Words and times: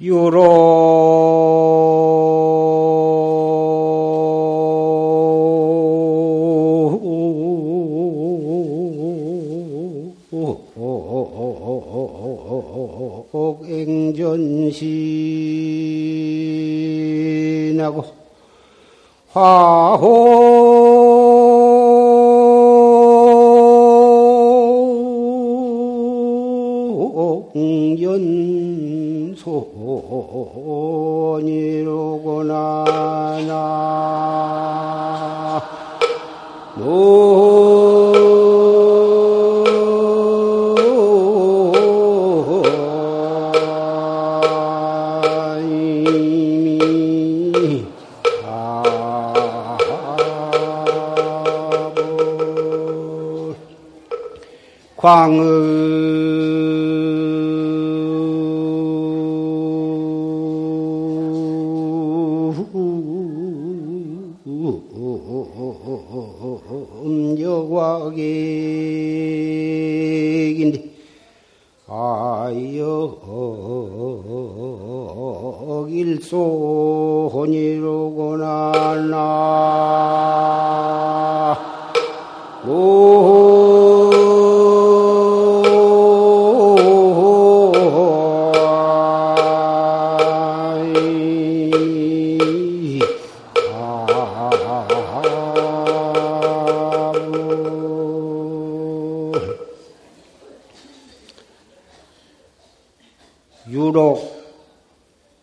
유로 0.00 0.97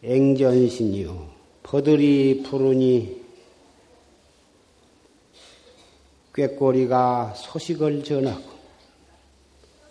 앵전신이요. 0.04 1.30
퍼들이 1.64 2.44
푸르니 2.44 3.24
꾀꼬리가 6.36 7.34
소식을 7.36 8.04
전하고 8.04 8.44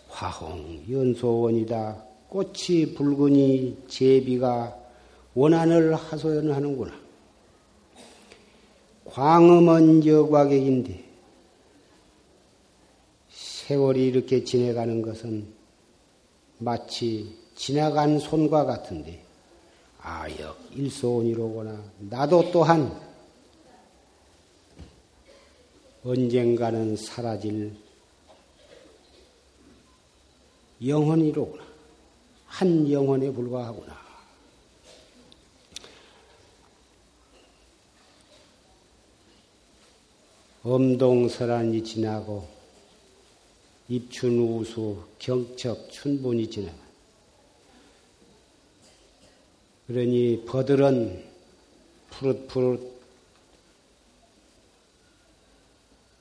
화홍 0.09 0.85
연소원이다 0.91 2.05
꽃이 2.29 2.95
붉으니 2.95 3.85
제비가 3.89 4.77
원한을 5.35 5.95
하소연하는구나. 5.95 6.93
광음은 9.07 10.07
여과객인데 10.07 11.05
세월이 13.31 14.07
이렇게 14.07 14.45
지내가는 14.45 15.03
것은 15.03 15.47
마치 16.59 17.37
지나간 17.55 18.19
손과 18.19 18.65
같은데 18.65 19.24
아역 20.05 20.57
일소원이로구나 20.73 21.83
나도 21.99 22.53
또한 22.53 23.05
언젠가는 26.05 26.97
사라질 26.97 27.75
영혼이로구나. 30.87 31.65
한 32.47 32.91
영혼에 32.91 33.31
불과하구나. 33.31 34.05
엄동설한이 40.63 41.83
지나고 41.85 42.47
입춘우수 43.89 45.05
경첩 45.19 45.91
춘분이 45.91 46.51
지나가. 46.51 46.84
그러니 49.87 50.45
버들은 50.47 51.23
푸릇푸릇 52.09 52.95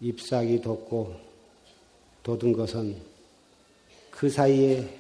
잎사귀 0.01 0.59
돋고 0.59 1.16
돋은 2.24 2.51
것은 2.51 3.01
그 4.12 4.29
사이에 4.29 5.00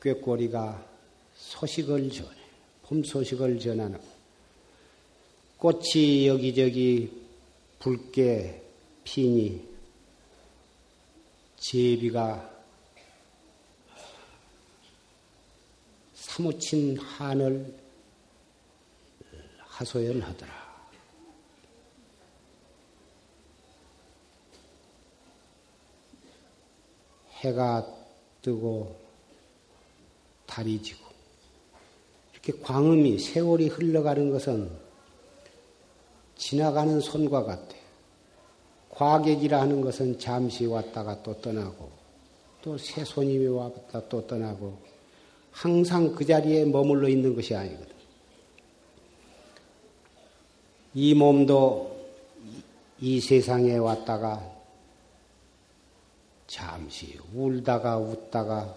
꾀꼬리가 0.00 0.86
소식을 1.34 2.08
전해, 2.10 2.30
봄 2.82 3.02
소식을 3.02 3.58
전하는 3.58 3.98
꽃이 5.56 6.28
여기저기 6.28 7.10
붉게 7.80 8.62
피니 9.02 9.60
제비가 11.56 12.57
사무친 16.38 16.96
한을 16.98 17.74
하소연하더라. 19.58 20.52
해가 27.38 27.86
뜨고 28.40 28.96
달이 30.46 30.80
지고 30.80 31.04
이렇게 32.32 32.52
광음이 32.62 33.18
세월이 33.18 33.66
흘러가는 33.66 34.30
것은 34.30 34.70
지나가는 36.36 37.00
손과 37.00 37.42
같아. 37.42 37.74
과객이라 38.90 39.60
하는 39.60 39.80
것은 39.80 40.20
잠시 40.20 40.66
왔다가 40.66 41.20
또 41.24 41.40
떠나고 41.40 41.90
또 42.62 42.78
새 42.78 43.04
손님이 43.04 43.48
왔다 43.48 44.08
또 44.08 44.24
떠나고 44.24 44.97
항상 45.58 46.14
그 46.14 46.24
자리에 46.24 46.64
머물러 46.66 47.08
있는 47.08 47.34
것이 47.34 47.52
아니거든. 47.52 47.88
이 50.94 51.14
몸도 51.14 51.98
이 53.00 53.20
세상에 53.20 53.76
왔다가 53.76 54.40
잠시 56.46 57.18
울다가 57.34 57.98
웃다가 57.98 58.72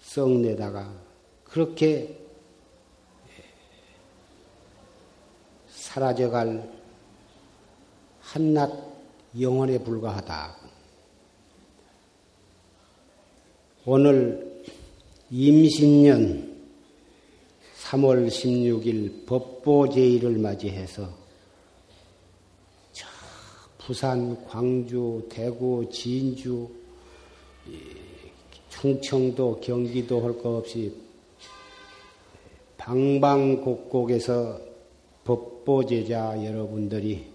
썩내다가 0.00 0.90
그렇게 1.44 2.18
사라져갈 5.68 6.72
한낱 8.22 8.72
영혼에 9.38 9.76
불과하다. 9.76 10.56
오늘 13.84 14.47
임신년 15.30 16.56
3월 17.84 18.28
16일 18.28 19.26
법보제의를 19.26 20.38
맞이해서 20.38 21.08
부산, 23.78 24.44
광주, 24.46 25.26
대구, 25.30 25.88
진주, 25.90 26.68
충청도, 28.68 29.60
경기도 29.60 30.20
할 30.20 30.32
것 30.38 30.58
없이 30.58 30.94
방방곡곡에서 32.76 34.60
법보제자 35.24 36.44
여러분들이 36.44 37.26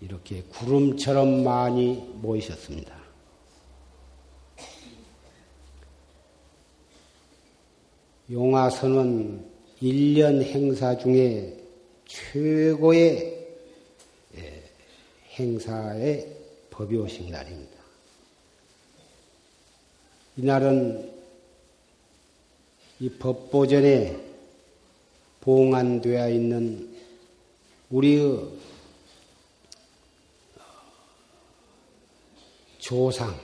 이렇게 0.00 0.42
구름처럼 0.42 1.44
많이 1.44 1.94
모이셨습니다. 2.14 2.95
용화선은 8.28 9.44
1년 9.80 10.42
행사 10.42 10.96
중에 10.98 11.56
최고의 12.06 13.46
예, 14.36 14.62
행사의 15.34 16.36
법이 16.70 16.96
오신 16.96 17.30
날입니다. 17.30 17.76
이날은 20.36 21.12
이 22.98 23.10
법보전에 23.10 24.20
봉안되어 25.40 26.28
있는 26.30 26.96
우리의 27.90 28.50
조상, 32.78 33.38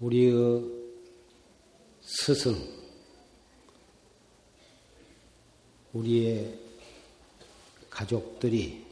우리의 0.00 0.79
스승, 2.12 2.56
우리의 5.92 6.58
가족들이 7.88 8.84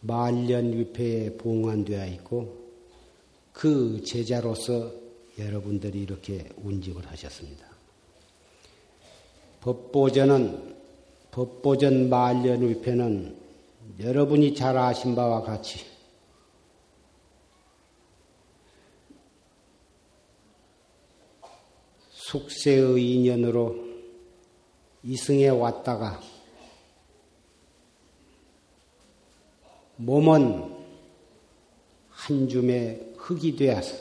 말년 0.00 0.72
위패에 0.72 1.36
봉안되어 1.38 2.06
있고 2.06 2.56
그 3.52 4.00
제자로서 4.04 4.92
여러분들이 5.40 6.00
이렇게 6.02 6.48
운직을 6.62 7.04
하셨습니다. 7.04 7.66
법보전은 9.60 10.76
법보전 11.32 12.08
말년 12.08 12.68
위패는 12.68 13.36
여러분이 13.98 14.54
잘 14.54 14.78
아신 14.78 15.16
바와 15.16 15.42
같이 15.42 15.93
숙세의 22.34 23.00
인연으로 23.00 23.76
이승에 25.04 25.48
왔다가 25.50 26.20
몸은 29.96 30.74
한 32.10 32.48
줌의 32.48 33.14
흙이 33.16 33.54
되어서 33.54 33.94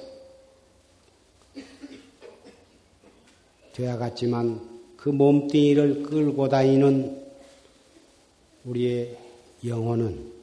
되어갔지만 3.73 4.95
그 4.97 5.09
몸뚱이를 5.09 6.01
끌고 6.01 6.49
다니는 6.49 7.23
우리의 8.65 9.15
영혼은 9.63 10.33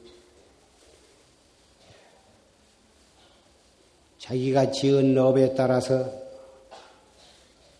자기가 4.17 4.71
지은 4.71 5.17
업에 5.17 5.55
따라서 5.55 6.30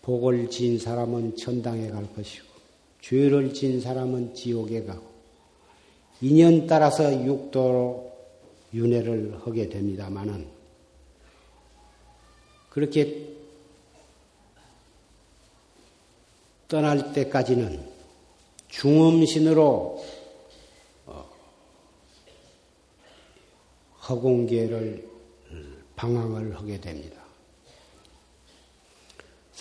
복을 0.02 0.50
지은 0.50 0.78
사람은 0.78 1.36
천당에 1.36 1.88
갈 1.88 2.12
것이고 2.14 2.46
죄를 3.00 3.54
지은 3.54 3.80
사람은 3.80 4.34
지옥에 4.34 4.84
가고 4.84 5.06
인연 6.20 6.66
따라서 6.66 7.24
육도로 7.24 8.12
윤회를 8.74 9.40
하게 9.44 9.68
됩니다마는 9.68 10.46
그렇게 12.70 13.28
떠날 16.68 17.12
때까지는 17.12 17.86
중음신으로 18.68 20.04
어, 21.06 21.30
허공계를 24.08 25.06
방황을 25.96 26.56
하게 26.56 26.80
됩니다. 26.80 27.21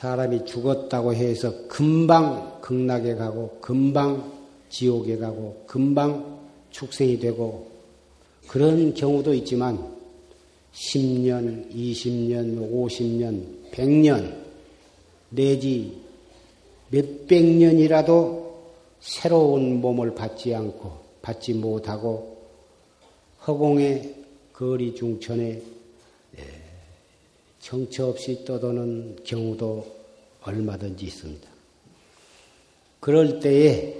사람이 0.01 0.45
죽었다고 0.45 1.13
해서 1.13 1.68
금방 1.68 2.59
극락에 2.59 3.13
가고 3.13 3.59
금방 3.62 4.31
지옥에 4.68 5.18
가고 5.18 5.63
금방 5.68 6.39
축생이 6.71 7.19
되고 7.19 7.69
그런 8.48 8.95
경우도 8.95 9.36
있지만 9.36 9.77
10년, 10.74 11.71
20년, 11.71 12.71
50년, 12.74 13.71
100년 13.71 14.38
내지 15.30 16.01
몇백 16.89 17.45
년이라도 17.45 18.59
새로운 19.01 19.81
몸을 19.81 20.15
받지 20.15 20.56
않고 20.56 20.94
받지 21.21 21.54
못하고 21.54 22.38
허공의 23.45 24.15
거리 24.51 24.95
중천에 24.95 25.44
예, 25.44 25.81
정처 27.61 28.07
없이 28.07 28.43
떠도는 28.43 29.19
경우도 29.23 29.85
얼마든지 30.41 31.05
있습니다. 31.05 31.47
그럴 32.99 33.39
때에 33.39 33.95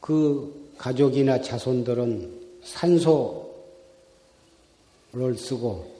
그 0.00 0.70
가족이나 0.76 1.40
자손들은 1.40 2.60
산소를 2.62 3.48
쓰고 5.36 5.90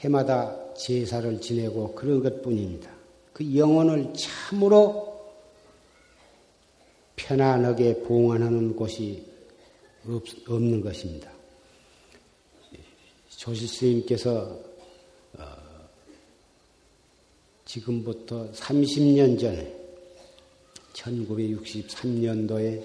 해마다 0.00 0.74
제사를 0.74 1.40
지내고 1.40 1.94
그런 1.94 2.22
것 2.22 2.42
뿐입니다. 2.42 2.90
그 3.32 3.56
영혼을 3.56 4.12
참으로 4.14 5.12
편안하게 7.16 8.02
봉안하는 8.02 8.76
곳이 8.76 9.24
없, 10.06 10.22
없는 10.48 10.80
것입니다. 10.80 11.31
조실 13.42 13.66
스님께서 13.66 14.56
어, 15.36 15.44
지금부터 17.64 18.48
30년 18.52 19.36
전에 19.40 19.74
1963년도에 20.92 22.80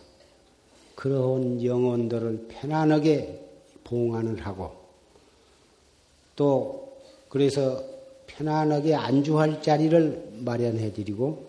그러한 0.93 1.65
영혼들을 1.65 2.49
편안하게 2.49 3.47
봉안을 3.83 4.45
하고 4.45 4.75
또 6.35 6.99
그래서 7.29 7.83
편안하게 8.27 8.93
안주할 8.93 9.63
자리를 9.63 10.33
마련해 10.41 10.93
드리고 10.93 11.47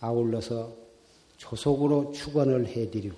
아울러서 0.00 0.87
조속으로 1.38 2.12
축원을 2.12 2.66
해 2.68 2.90
드리고 2.90 3.16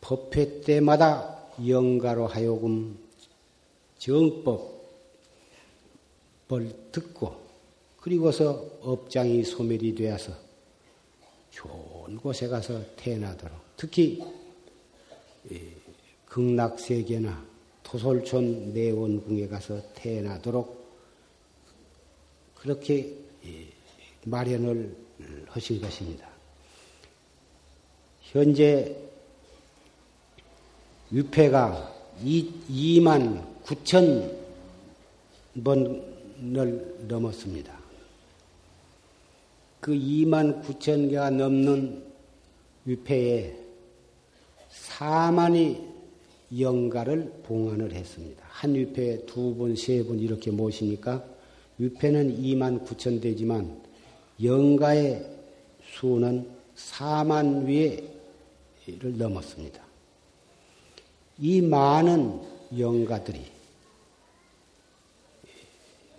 법회 0.00 0.62
때마다 0.62 1.46
영가로 1.66 2.26
하여금 2.26 2.98
정법을 3.98 4.56
듣고 6.90 7.40
그리고서 8.00 8.64
업장이 8.80 9.44
소멸이 9.44 9.94
되어서 9.94 10.32
좋은 11.50 12.16
곳에 12.16 12.48
가서 12.48 12.82
태어나도록 12.96 13.58
특히 13.76 14.24
극락세계나 16.26 17.44
토솔촌 17.82 18.72
내원궁에 18.72 19.48
가서 19.48 19.80
태어나도록 19.94 20.82
그렇게 22.54 23.18
마련을 24.24 24.96
하신 25.48 25.80
것입니다. 25.80 26.31
현재 28.32 28.96
위패가 31.10 31.92
2만 32.24 33.44
9천 33.62 34.32
번을 35.62 36.96
넘었습니다. 37.08 37.78
그 39.80 39.92
2만 39.92 40.64
9천 40.64 41.10
개가 41.10 41.28
넘는 41.28 42.02
위패에 42.86 43.54
4만이 44.70 45.92
영가를 46.58 47.30
봉안을 47.42 47.92
했습니다. 47.92 48.42
한 48.48 48.74
위패에 48.74 49.26
두 49.26 49.54
분, 49.54 49.76
세 49.76 50.02
분 50.04 50.18
이렇게 50.18 50.50
모시니까 50.50 51.22
위패는 51.76 52.40
2만 52.40 52.86
9천 52.86 53.20
되지만 53.20 53.78
영가의 54.42 55.22
수는 55.84 56.48
4만 56.76 57.66
위 57.66 58.11
를 58.86 59.16
넘었습니다. 59.16 59.80
이 61.38 61.60
많은 61.60 62.40
영가들이 62.76 63.40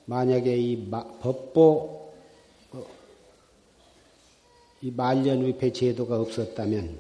만약에 0.06 0.58
이 0.58 0.90
법보 0.90 2.14
이 4.82 4.92
말년위패 4.92 5.74
제도가 5.74 6.20
없었다면 6.20 7.00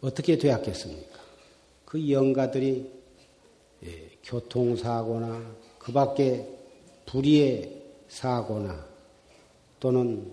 어떻게 0.00 0.38
되었겠습니까? 0.38 1.20
그 1.84 2.10
영가들이 2.10 2.90
예, 3.84 4.10
교통사고나 4.24 5.54
그 5.78 5.92
밖에 5.92 6.48
불의의 7.06 7.82
사고나 8.08 8.86
또는 9.78 10.32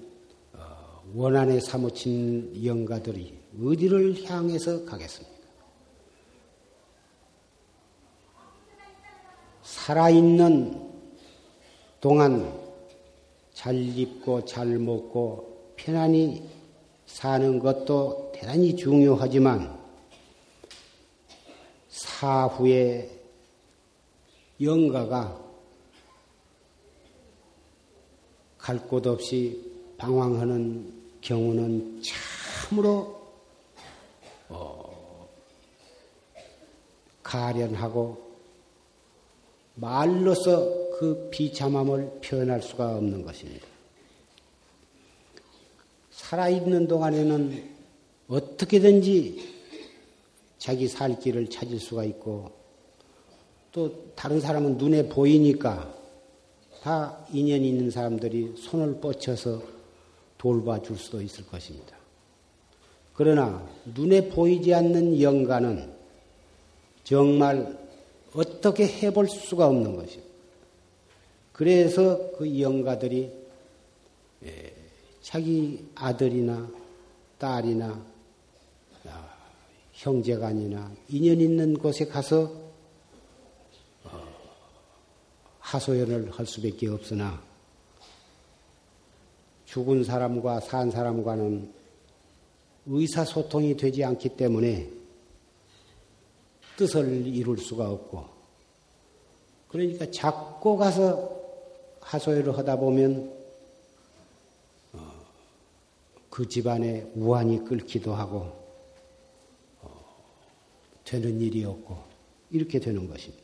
어, 0.53 1.03
원한에 1.15 1.59
사무친 1.59 2.63
영가들이 2.63 3.42
어디를 3.62 4.24
향해서 4.25 4.86
가겠습니까? 4.86 5.33
살아있는 9.62 10.91
동안 12.01 12.60
잘 13.53 13.75
입고 13.75 14.45
잘 14.45 14.67
먹고 14.79 15.74
편안히 15.75 16.50
사는 17.05 17.60
것도 17.60 18.31
대단히 18.33 18.75
중요하지만 18.75 19.79
사후에 21.89 23.10
영가가 24.60 25.41
갈 28.57 28.88
곳 28.88 29.05
없이 29.05 29.72
방황하는 29.98 30.91
경우는 31.22 32.01
참으로 32.01 33.23
어, 34.53 35.27
가련하고 37.24 38.33
말로서 39.75 40.98
그 40.98 41.29
비참함을 41.31 42.19
표현할 42.24 42.62
수가 42.62 42.95
없는 42.95 43.24
것입니다. 43.24 43.65
살아있는 46.12 46.88
동안에는 46.88 47.72
어떻게든지 48.27 49.53
자기 50.57 50.88
살 50.88 51.19
길을 51.19 51.50
찾을 51.50 51.79
수가 51.79 52.05
있고 52.05 52.51
또 53.72 54.13
다른 54.15 54.39
사람은 54.39 54.77
눈에 54.77 55.10
보이니까 55.10 55.93
다 56.81 57.25
인연 57.33 57.62
있는 57.62 57.89
사람들이 57.89 58.53
손을 58.57 59.00
뻗쳐서 59.01 59.62
돌봐줄 60.38 60.98
수도 60.98 61.22
있을 61.22 61.45
것입니다. 61.48 62.02
그러나 63.13 63.67
눈에 63.86 64.29
보이지 64.29 64.74
않는 64.74 65.22
영가는 65.22 65.93
정말 67.03 67.77
어떻게 68.34 68.88
해볼 68.88 69.27
수가 69.27 69.67
없는 69.67 69.96
것입니다. 69.96 70.34
그래서 71.51 72.32
그 72.38 72.60
영가들이 72.60 73.32
예, 74.46 74.74
자기 75.22 75.88
아들이나 75.96 76.70
딸이나 77.38 78.03
아, 79.08 79.34
형제간이나 79.93 80.91
인연 81.10 81.39
있는 81.39 81.77
곳에 81.77 82.05
가서 82.05 82.51
어, 84.05 84.24
하소연을 85.60 86.32
할 86.32 86.46
수밖에 86.46 86.88
없으나 86.88 87.41
죽은 89.65 90.03
사람과 90.03 90.60
산 90.60 90.89
사람과는 90.89 91.83
의사소통이 92.86 93.78
되지 93.78 94.04
않기 94.04 94.30
때문에 94.30 94.90
뜻을 96.78 97.28
이룰 97.28 97.58
수가 97.58 97.90
없고 97.90 98.25
그러니까 99.70 100.10
자꾸 100.12 100.78
가서 100.78 101.42
하소연을 102.02 102.58
하다 102.58 102.75
보면 102.78 103.34
어, 104.94 105.12
그 106.30 106.48
집안에 106.48 107.12
우환이 107.16 107.63
끓기도 107.63 108.13
하고 108.13 108.52
어, 109.82 110.06
되는 111.06 111.40
일이 111.42 111.63
없고 111.63 111.98
이렇게 112.52 112.80
되는 112.80 113.08
것입니다. 113.08 113.44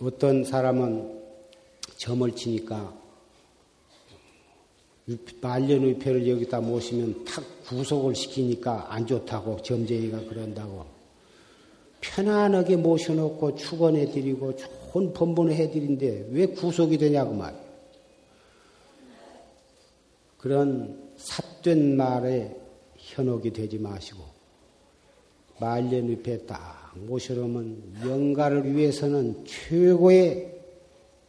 어떤 0.00 0.44
사람은 0.44 1.24
점을 1.96 2.30
치니까 2.36 3.05
말년의패를 5.40 6.28
여기다 6.28 6.60
모시면 6.60 7.24
탁 7.24 7.44
구속을 7.68 8.14
시키니까 8.14 8.92
안 8.92 9.06
좋다고 9.06 9.62
점쟁이가 9.62 10.24
그런다고 10.24 10.84
편안하게 12.00 12.76
모셔놓고 12.76 13.54
축원해드리고 13.54 14.56
좋은 14.56 15.12
번번을 15.12 15.54
해드린데 15.54 16.28
왜 16.30 16.46
구속이 16.46 16.98
되냐고 16.98 17.32
말이에요. 17.34 17.66
그런 20.38 21.10
삿된 21.16 21.96
말에 21.96 22.56
현혹이 22.96 23.52
되지 23.52 23.78
마시고 23.78 24.22
말년의패 25.58 26.46
딱 26.46 26.92
모셔놓으면 26.96 28.00
영가를 28.04 28.74
위해서는 28.74 29.44
최고의 29.44 30.52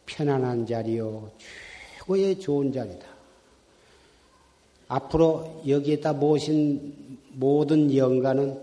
편안한 0.06 0.66
자리요 0.66 1.30
최고의 1.98 2.38
좋은 2.40 2.72
자리다. 2.72 3.17
앞으로 4.88 5.62
여기에다 5.66 6.14
모신 6.14 7.18
모든 7.32 7.94
영가는 7.94 8.60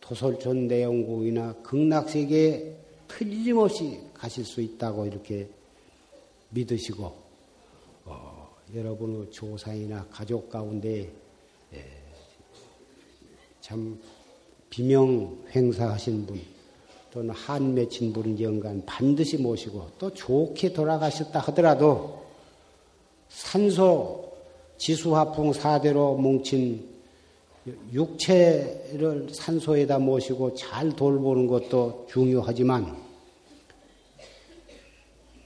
도솔촌 0.00 0.68
내용국이나 0.68 1.54
극락세계에 1.62 2.76
틀림없이 3.08 4.00
가실 4.12 4.44
수 4.44 4.60
있다고 4.60 5.06
이렇게 5.06 5.48
믿으시고 6.50 7.12
어, 8.04 8.54
여러분의 8.74 9.30
조상이나 9.30 10.06
가족 10.10 10.50
가운데 10.50 11.10
예, 11.72 11.84
참 13.60 13.98
비명 14.68 15.38
행사하신 15.50 16.26
분 16.26 16.40
또는 17.10 17.30
한 17.30 17.74
맺힌 17.74 18.12
분 18.12 18.38
영간 18.40 18.84
반드시 18.84 19.38
모시고 19.38 19.90
또 19.98 20.12
좋게 20.12 20.72
돌아가셨다 20.72 21.38
하더라도 21.40 22.24
산소 23.28 24.23
지수화풍 24.78 25.52
사대로 25.52 26.14
뭉친 26.16 26.94
육체를 27.92 29.28
산소에다 29.32 29.98
모시고 29.98 30.54
잘 30.54 30.94
돌보는 30.94 31.46
것도 31.46 32.06
중요하지만 32.10 32.96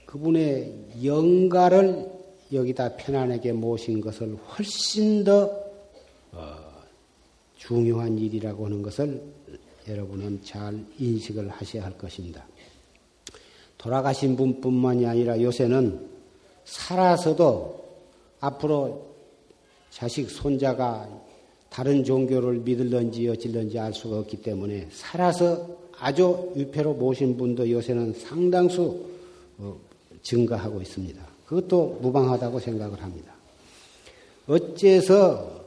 그분의 0.05 0.73
영가를 1.03 2.11
여기다 2.51 2.95
편안하게 2.97 3.53
모신 3.53 4.01
것을 4.01 4.35
훨씬 4.35 5.23
더 5.23 5.49
어, 6.31 6.55
중요한 7.55 8.17
일이라고 8.17 8.65
하는 8.65 8.81
것을 8.81 9.21
여러분은 9.87 10.43
잘 10.43 10.83
인식을 10.97 11.49
하셔야 11.49 11.85
할 11.85 11.97
것입니다. 11.97 12.45
돌아가신 13.77 14.35
분뿐만이 14.35 15.05
아니라 15.05 15.41
요새는 15.41 16.09
살아서도 16.65 17.79
앞으로 18.39 19.08
자식, 19.91 20.29
손자가 20.29 21.07
다른 21.69 22.03
종교를 22.03 22.59
믿을런지 22.59 23.27
어찔런지 23.27 23.77
알 23.79 23.93
수가 23.93 24.19
없기 24.19 24.41
때문에 24.41 24.87
살아서 24.91 25.77
아주 25.99 26.51
유패로 26.55 26.93
모신 26.93 27.37
분도 27.37 27.69
요새는 27.69 28.13
상당수 28.13 29.05
어, 29.57 29.75
증가하고 30.21 30.81
있습니다. 30.81 31.21
그것도 31.45 31.99
무방하다고 32.01 32.59
생각을 32.59 33.01
합니다. 33.03 33.33
어째서 34.47 35.59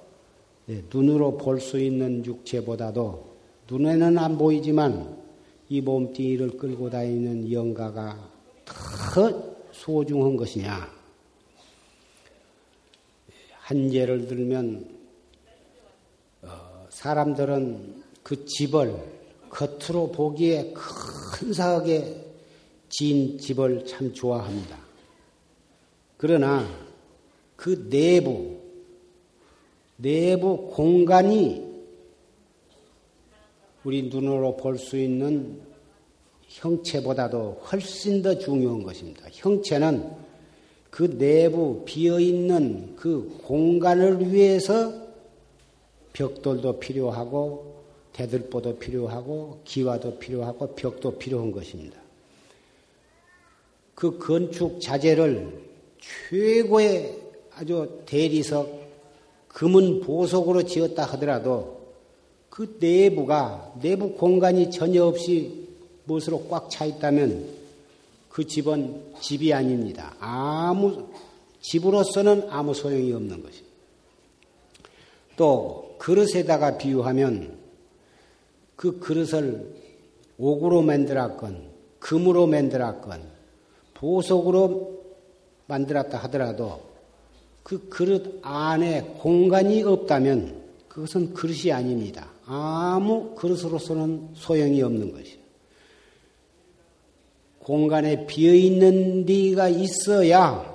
예, 0.68 0.82
눈으로 0.92 1.36
볼 1.38 1.60
수 1.60 1.78
있는 1.78 2.24
육체보다도 2.24 3.32
눈에는 3.68 4.16
안 4.18 4.38
보이지만 4.38 5.16
이 5.68 5.80
몸뚱이를 5.80 6.56
끌고 6.56 6.90
다니는 6.90 7.50
영가가 7.50 8.30
더 8.64 9.54
소중한 9.72 10.36
것이냐? 10.36 11.01
한 13.62 13.92
예를 13.94 14.26
들면 14.26 14.88
어, 16.42 16.86
사람들은 16.90 18.02
그 18.22 18.44
집을 18.44 18.94
겉으로 19.48 20.10
보기에 20.10 20.72
근사하게 20.74 22.26
지은 22.88 23.38
집을 23.38 23.86
참 23.86 24.12
좋아합니다. 24.12 24.78
그러나 26.16 26.68
그 27.56 27.88
내부 27.88 28.60
내부 29.96 30.68
공간이 30.70 31.70
우리 33.84 34.02
눈으로 34.08 34.56
볼 34.56 34.76
수 34.76 34.96
있는 34.96 35.60
형체보다도 36.48 37.62
훨씬 37.70 38.22
더 38.22 38.36
중요한 38.36 38.82
것입니다. 38.82 39.26
형체는 39.30 40.31
그 40.92 41.16
내부 41.16 41.84
비어 41.86 42.20
있는 42.20 42.94
그 42.96 43.40
공간을 43.44 44.30
위해서 44.30 44.92
벽돌도 46.12 46.80
필요하고 46.80 47.76
대들보도 48.12 48.76
필요하고 48.76 49.60
기와도 49.64 50.18
필요하고 50.18 50.74
벽도 50.74 51.12
필요한 51.12 51.50
것입니다. 51.50 51.98
그 53.94 54.18
건축 54.18 54.82
자재를 54.82 55.62
최고의 56.28 57.18
아주 57.54 58.02
대리석 58.04 58.82
금은 59.48 60.00
보석으로 60.00 60.64
지었다 60.64 61.04
하더라도 61.04 61.80
그 62.50 62.76
내부가 62.78 63.72
내부 63.80 64.12
공간이 64.12 64.70
전혀 64.70 65.06
없이 65.06 65.68
무엇으로 66.04 66.48
꽉 66.50 66.68
차 66.68 66.84
있다면 66.84 67.61
그 68.32 68.46
집은 68.46 69.12
집이 69.20 69.52
아닙니다. 69.52 70.14
아무, 70.18 71.06
집으로서는 71.60 72.48
아무 72.48 72.72
소용이 72.72 73.12
없는 73.12 73.42
것입니다. 73.42 73.76
또, 75.36 75.96
그릇에다가 75.98 76.78
비유하면 76.78 77.58
그 78.74 78.98
그릇을 78.98 79.74
옥으로 80.38 80.80
만들었건, 80.80 81.68
금으로 81.98 82.46
만들었건, 82.46 83.22
보석으로 83.94 85.02
만들었다 85.66 86.16
하더라도 86.24 86.80
그 87.62 87.90
그릇 87.90 88.40
안에 88.42 89.18
공간이 89.20 89.82
없다면 89.82 90.62
그것은 90.88 91.34
그릇이 91.34 91.70
아닙니다. 91.70 92.30
아무 92.46 93.34
그릇으로서는 93.34 94.30
소용이 94.34 94.82
없는 94.82 95.12
것이요. 95.12 95.41
공간에 97.64 98.26
비어 98.26 98.52
있는 98.52 99.24
데가 99.24 99.68
있어야 99.68 100.70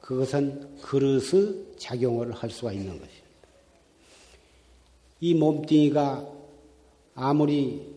그것은 0.00 0.78
그릇의 0.80 1.76
작용을 1.78 2.32
할 2.32 2.50
수가 2.50 2.72
있는 2.72 2.88
것입니다. 2.98 3.10
이 5.20 5.34
몸뚱이가 5.34 6.26
아무리 7.14 7.94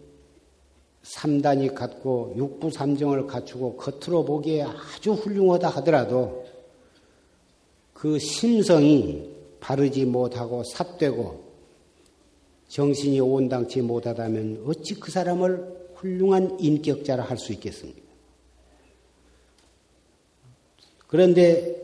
삼단이 1.03 1.73
갖고 1.73 2.33
육부 2.35 2.69
삼정을 2.69 3.27
갖추고 3.27 3.77
겉으로 3.77 4.25
보기에 4.25 4.63
아주 4.63 5.13
훌륭하다 5.13 5.69
하더라도 5.69 6.45
그 7.93 8.19
심성이 8.19 9.29
바르지 9.59 10.05
못하고 10.05 10.63
삿되고 10.63 11.43
정신이 12.67 13.19
온당치 13.21 13.81
못하다면 13.81 14.63
어찌 14.65 14.95
그 14.95 15.11
사람을 15.11 15.91
훌륭한 15.95 16.59
인격자라 16.59 17.23
할 17.23 17.37
수 17.37 17.53
있겠습니까? 17.53 18.02
그런데 21.13 21.79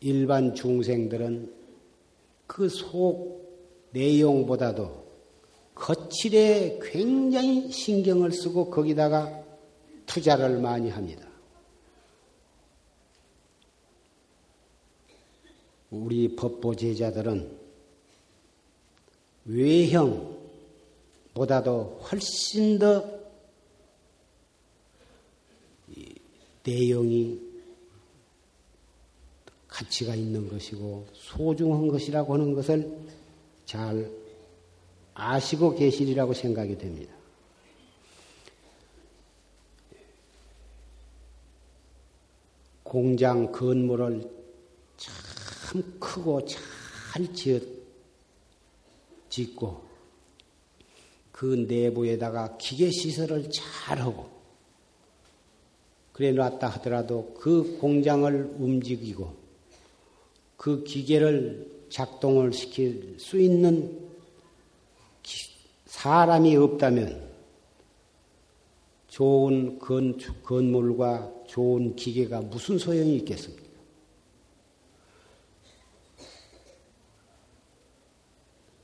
일반 0.00 0.54
중생들은 0.54 1.50
그 2.46 2.68
속 2.68 3.88
내용보다도 3.92 5.06
거칠에 5.74 6.78
굉장히 6.82 7.72
신경을 7.72 8.32
쓰고 8.32 8.68
거기다가 8.68 9.42
투자를 10.04 10.58
많이 10.58 10.90
합니다. 10.90 11.26
우리 15.90 16.36
법보 16.36 16.76
제자들은 16.76 17.50
외형보다도 19.46 20.42
훨씬 22.10 22.78
더 22.78 23.02
내용이 26.62 27.55
가치가 29.76 30.14
있는 30.14 30.48
것이고 30.48 31.06
소중한 31.12 31.88
것이라고 31.88 32.32
하는 32.32 32.54
것을 32.54 32.98
잘 33.66 34.10
아시고 35.12 35.74
계시리라고 35.74 36.32
생각이 36.32 36.78
됩니다. 36.78 37.14
공장 42.82 43.52
건물을 43.52 44.30
참 44.96 45.98
크고 46.00 46.46
잘 46.46 47.34
지어 47.34 47.60
짓고 49.28 49.84
그 51.32 51.66
내부에다가 51.68 52.56
기계 52.56 52.90
시설을 52.90 53.50
잘 53.50 53.98
하고 53.98 54.30
그래 56.14 56.32
놨다 56.32 56.66
하더라도 56.68 57.34
그 57.38 57.76
공장을 57.78 58.54
움직이고 58.58 59.45
그 60.56 60.82
기계를 60.84 61.86
작동을 61.88 62.52
시킬 62.52 63.16
수 63.18 63.38
있는 63.40 64.06
사람이 65.86 66.56
없다면 66.56 67.26
좋은 69.08 69.78
건, 69.78 70.18
건물과 70.42 71.32
좋은 71.46 71.96
기계가 71.96 72.42
무슨 72.42 72.76
소용이 72.76 73.16
있겠습니까? 73.16 73.64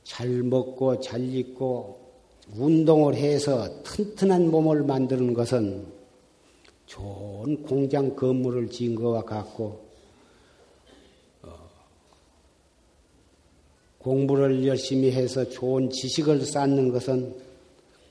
잘 0.03 0.27
먹고 0.43 0.99
잘 0.99 1.21
입고 1.21 1.99
운동을 2.55 3.15
해서 3.15 3.83
튼튼한 3.83 4.49
몸을 4.49 4.83
만드는 4.83 5.33
것은 5.33 5.85
좋은 6.85 7.63
공장 7.63 8.15
건물을 8.15 8.69
지은 8.69 8.95
것과 8.95 9.23
같고 9.23 9.82
공부를 14.03 14.67
열심히 14.67 15.11
해서 15.11 15.49
좋은 15.49 15.89
지식을 15.89 16.45
쌓는 16.45 16.91
것은 16.91 17.33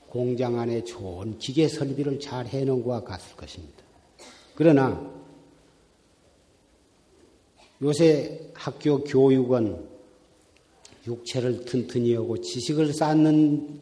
공장 0.09 0.59
안에 0.59 0.83
좋은 0.83 1.37
기계 1.37 1.67
설비를 1.67 2.19
잘 2.19 2.47
해놓은 2.47 2.83
것과 2.83 3.03
같을 3.03 3.35
것입니다. 3.35 3.83
그러나 4.55 5.11
요새 7.81 8.49
학교 8.53 9.03
교육은 9.03 9.93
육체를 11.05 11.65
튼튼히 11.65 12.15
하고 12.15 12.39
지식을 12.39 12.93
쌓는 12.93 13.79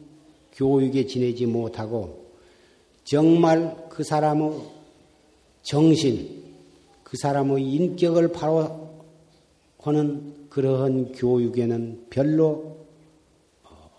교육에 0.54 1.06
지내지 1.06 1.46
못하고 1.46 2.26
정말 3.04 3.88
그 3.88 4.04
사람의 4.04 4.60
정신, 5.62 6.42
그 7.04 7.16
사람의 7.16 7.64
인격을 7.64 8.32
바로 8.32 8.90
하는 9.78 10.41
그러한 10.52 11.12
교육에는 11.12 12.08
별로 12.10 12.76
어, 13.62 13.90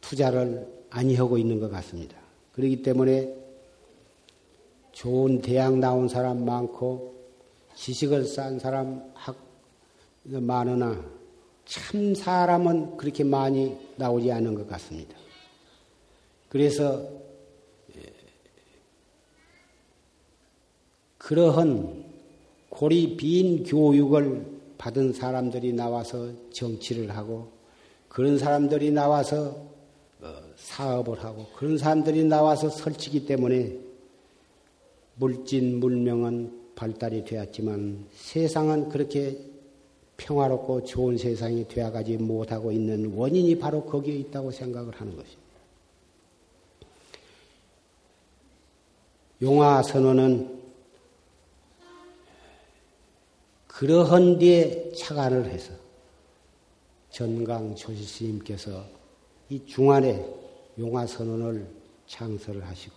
투자를 0.00 0.64
아니하고 0.90 1.38
있는 1.38 1.58
것 1.58 1.68
같습니다. 1.72 2.16
그렇기 2.52 2.82
때문에 2.82 3.36
좋은 4.92 5.40
대학 5.40 5.76
나온 5.76 6.06
사람 6.06 6.44
많고 6.44 7.16
지식을 7.74 8.26
쌓은 8.26 8.60
사람 8.60 9.02
학 9.14 9.36
많으나 10.22 11.04
참 11.64 12.14
사람은 12.14 12.96
그렇게 12.96 13.24
많이 13.24 13.76
나오지 13.96 14.30
않은 14.30 14.54
것 14.54 14.68
같습니다. 14.68 15.16
그래서 16.48 17.02
예, 17.96 18.02
그러한 21.18 22.04
고리 22.68 23.16
빈 23.16 23.64
교육을 23.64 24.51
받은 24.82 25.12
사람들이 25.12 25.72
나와서 25.72 26.32
정치를 26.50 27.16
하고 27.16 27.52
그런 28.08 28.36
사람들이 28.36 28.90
나와서 28.90 29.70
어, 30.20 30.34
사업을 30.56 31.22
하고 31.22 31.46
그런 31.54 31.78
사람들이 31.78 32.24
나와서 32.24 32.68
설치기 32.68 33.24
때문에 33.26 33.78
물진 35.14 35.78
물명은 35.78 36.72
발달이 36.74 37.24
되었지만 37.24 38.06
세상은 38.10 38.88
그렇게 38.88 39.38
평화롭고 40.16 40.82
좋은 40.82 41.16
세상이 41.16 41.68
되어가지 41.68 42.16
못하고 42.16 42.72
있는 42.72 43.14
원인이 43.14 43.60
바로 43.60 43.84
거기에 43.84 44.16
있다고 44.16 44.50
생각을 44.50 44.94
하는 44.94 45.16
것입니다. 45.16 45.42
용화 49.42 49.82
선언은 49.84 50.61
그러한 53.82 54.38
뒤에 54.38 54.92
착안을 54.92 55.46
해서 55.46 55.72
전강 57.10 57.74
조실스님께서 57.74 58.84
이 59.48 59.66
중안에 59.66 60.24
용화선언을 60.78 61.66
창설을 62.06 62.64
하시고 62.64 62.94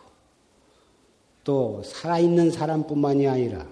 또 1.44 1.82
살아있는 1.82 2.52
사람뿐만이 2.52 3.28
아니라 3.28 3.68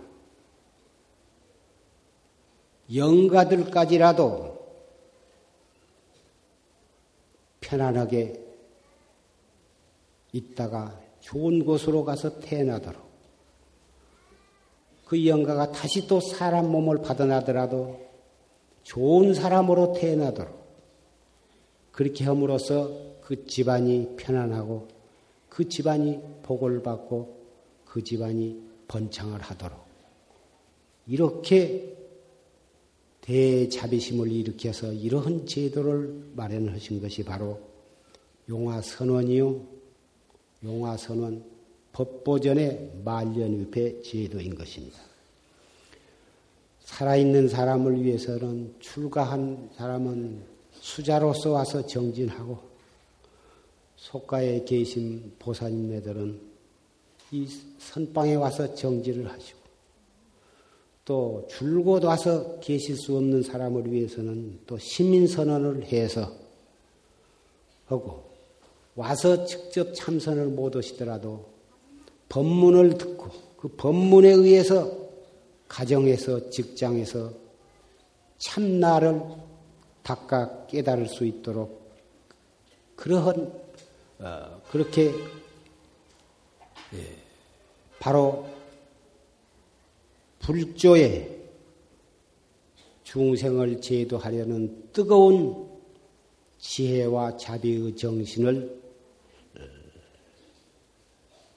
영가들까지라도 2.92 4.58
편안하게 7.62 8.44
있다가 10.32 11.00
좋은 11.20 11.64
곳으로 11.64 12.06
가서 12.06 12.40
태어나도록 12.40 13.03
그 15.14 15.28
영가가 15.28 15.72
다시 15.72 16.08
또 16.08 16.20
사람 16.20 16.72
몸을 16.72 17.04
받아나더라도 17.04 18.00
좋은 18.82 19.36
사람으로 19.36 19.94
태어나도록 19.94 20.52
그렇게 21.92 22.24
함으로써 22.26 22.90
그 23.22 23.46
집안이 23.46 24.16
편안하고 24.18 24.88
그 25.50 25.70
집안이 25.70 26.20
복을 26.42 26.82
받고 26.82 27.46
그 27.86 28.04
집안이 28.04 28.60
번창을 28.88 29.40
하도록 29.40 29.78
이렇게 31.06 31.96
대자비심을 33.22 34.32
일으켜서 34.32 34.92
이러한 34.92 35.46
제도를 35.46 36.32
마련하신 36.36 37.00
것이 37.00 37.24
바로 37.24 37.60
용화선원이요. 38.50 39.62
용화선원 40.64 41.53
법보전의 41.94 42.92
말년위패 43.06 44.02
제도인 44.02 44.56
것입니다. 44.56 45.00
살아있는 46.80 47.48
사람을 47.48 48.04
위해서는 48.04 48.76
출가한 48.80 49.70
사람은 49.76 50.44
수자로서 50.74 51.52
와서 51.52 51.86
정진하고 51.86 52.60
속가에 53.96 54.66
계신 54.66 55.34
보살님네들은 55.40 56.42
이 57.32 57.48
선방에 57.80 58.36
와서 58.36 58.76
정진을 58.76 59.32
하시고 59.32 59.60
또 61.06 61.48
줄곧 61.50 62.04
와서 62.04 62.60
계실 62.60 62.96
수 62.96 63.16
없는 63.18 63.44
사람을 63.44 63.92
위해서는 63.92 64.60
또 64.68 64.78
시민선언을 64.78 65.86
해서 65.86 66.32
하고 67.86 68.30
와서 68.96 69.46
직접 69.46 69.94
참선을 69.94 70.48
못 70.48 70.76
하시더라도 70.76 71.53
법문을 72.34 72.98
듣고 72.98 73.30
그 73.58 73.68
법문에 73.68 74.28
의해서 74.30 74.92
가정에서 75.68 76.50
직장에서 76.50 77.32
참나를 78.40 79.22
닦아 80.02 80.66
깨달을 80.66 81.08
수 81.08 81.26
있도록 81.26 81.94
그러한 82.96 83.54
어, 84.18 84.62
그렇게 84.72 85.14
예, 86.96 87.18
바로 88.00 88.48
불조에 90.40 91.40
중생을 93.04 93.80
제도하려는 93.80 94.90
뜨거운 94.92 95.70
지혜와 96.58 97.38
자비의 97.38 97.96
정신을 97.96 98.82
어, 98.82 98.83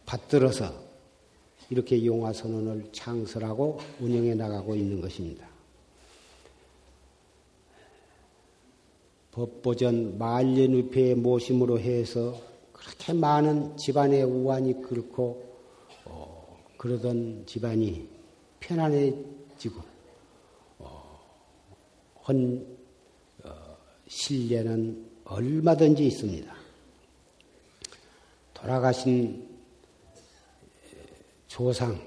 받들어서 0.07 0.73
이렇게 1.69 2.05
용화선언을 2.05 2.90
창설하고 2.92 3.81
운영해 4.01 4.35
나가고 4.35 4.77
있는 4.77 5.01
것입니다. 5.01 5.47
법보전 9.33 10.16
만년위패의 10.16 11.16
모심으로 11.16 11.79
해서 11.79 12.40
그렇게 12.73 13.12
많은 13.12 13.77
집안의 13.77 14.23
우환이 14.23 14.81
끓고 14.81 15.45
어, 16.07 16.64
그러던 16.79 17.45
집안이 17.45 18.09
편안해지고 18.61 19.83
어, 20.79 21.21
헌 22.27 22.66
어, 23.45 23.51
신뢰는 24.07 25.05
얼마든지 25.25 26.07
있습니다. 26.07 26.55
돌아가신 28.55 29.46
조상을 31.49 31.99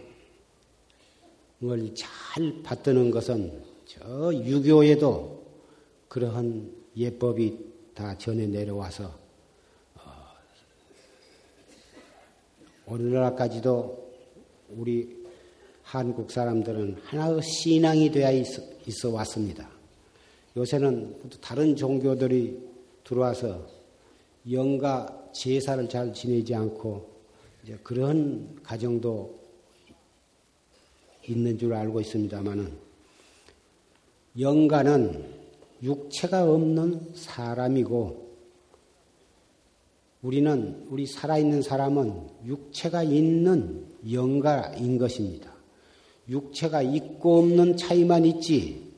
잘 1.95 2.61
받드는 2.63 3.11
것은 3.11 3.63
저 3.85 4.33
유교에도 4.33 5.43
그러한 6.07 6.71
예법이 6.95 7.57
다 7.93 8.17
전해 8.17 8.45
내려와서 8.45 9.05
어, 9.95 10.01
오늘날까지도 12.85 14.09
우리 14.69 15.19
한국 15.83 16.29
사람들은 16.29 16.97
하나의 17.03 17.41
신앙이 17.41 18.11
되어 18.11 18.31
있어, 18.31 18.61
있어 18.85 19.09
왔습니다. 19.09 19.69
요새는 20.55 21.29
다른 21.41 21.75
종교들이 21.75 22.59
들어와서 23.03 23.65
영가 24.51 25.31
제사를 25.33 25.89
잘 25.89 26.13
지내지 26.13 26.53
않고 26.53 27.18
이제 27.63 27.77
그런 27.83 28.59
가정도 28.63 29.39
있는 31.27 31.57
줄 31.57 31.73
알고 31.73 32.01
있습니다만은 32.01 32.71
영가는 34.39 35.39
육체가 35.81 36.51
없는 36.51 37.13
사람이고 37.15 38.29
우리는 40.21 40.85
우리 40.89 41.05
살아있는 41.05 41.61
사람은 41.61 42.27
육체가 42.45 43.03
있는 43.03 43.85
영가인 44.11 44.97
것입니다. 44.97 45.53
육체가 46.27 46.81
있고 46.81 47.39
없는 47.39 47.77
차이만 47.77 48.25
있지 48.25 48.89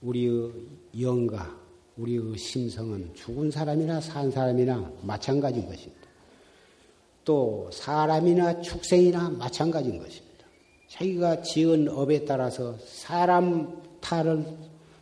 우리의 0.00 0.52
영가, 1.00 1.58
우리의 1.96 2.36
심성은 2.36 3.14
죽은 3.14 3.50
사람이나 3.50 4.00
산 4.00 4.30
사람이나 4.30 4.92
마찬가지인 5.02 5.66
것입니다. 5.66 6.08
또 7.24 7.68
사람이나 7.72 8.60
축생이나 8.60 9.30
마찬가지인 9.30 9.98
것입니다. 9.98 10.46
자기가 10.88 11.42
지은 11.42 11.88
업에 11.88 12.24
따라서 12.24 12.76
사람 12.84 13.82
탈을 14.00 14.44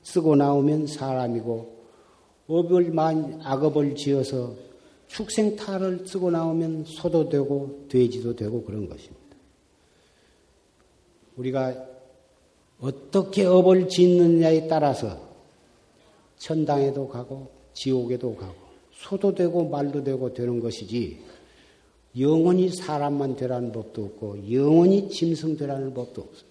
쓰고 0.03 0.37
나오면 0.37 0.87
사람이고 0.87 1.81
업을 2.47 2.91
만 2.93 3.41
악업을 3.43 3.95
지어서 3.95 4.55
축생 5.09 5.57
탈을 5.57 6.07
쓰고 6.07 6.31
나오면 6.31 6.85
소도 6.85 7.29
되고 7.29 7.87
돼지도 7.89 8.37
되고 8.37 8.63
그런 8.63 8.89
것입니다. 8.89 9.21
우리가 11.37 11.87
어떻게 12.81 13.45
업을 13.45 13.89
짓느냐에 13.89 14.69
따라서 14.69 15.21
천당에도 16.39 17.09
가고 17.09 17.51
지옥에도 17.73 18.35
가고 18.37 18.55
소도 18.93 19.35
되고 19.35 19.69
말도 19.69 20.05
되고 20.05 20.33
되는 20.33 20.61
것이지 20.61 21.21
영원히 22.19 22.69
사람만 22.69 23.37
되라는 23.37 23.73
법도 23.73 24.05
없고 24.05 24.53
영원히 24.53 25.09
짐승 25.09 25.57
되라는 25.57 25.95
법도 25.95 26.23
없습니다. 26.23 26.51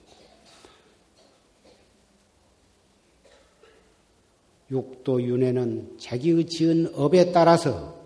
육도 4.71 5.23
윤회는 5.23 5.97
자기의 5.97 6.45
지은 6.45 6.93
업에 6.95 7.31
따라서 7.31 7.99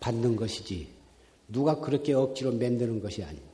받는 0.00 0.36
것이지 0.36 0.88
누가 1.48 1.80
그렇게 1.80 2.14
억지로 2.14 2.52
만드는 2.52 3.00
것이 3.00 3.22
아닙니다. 3.22 3.48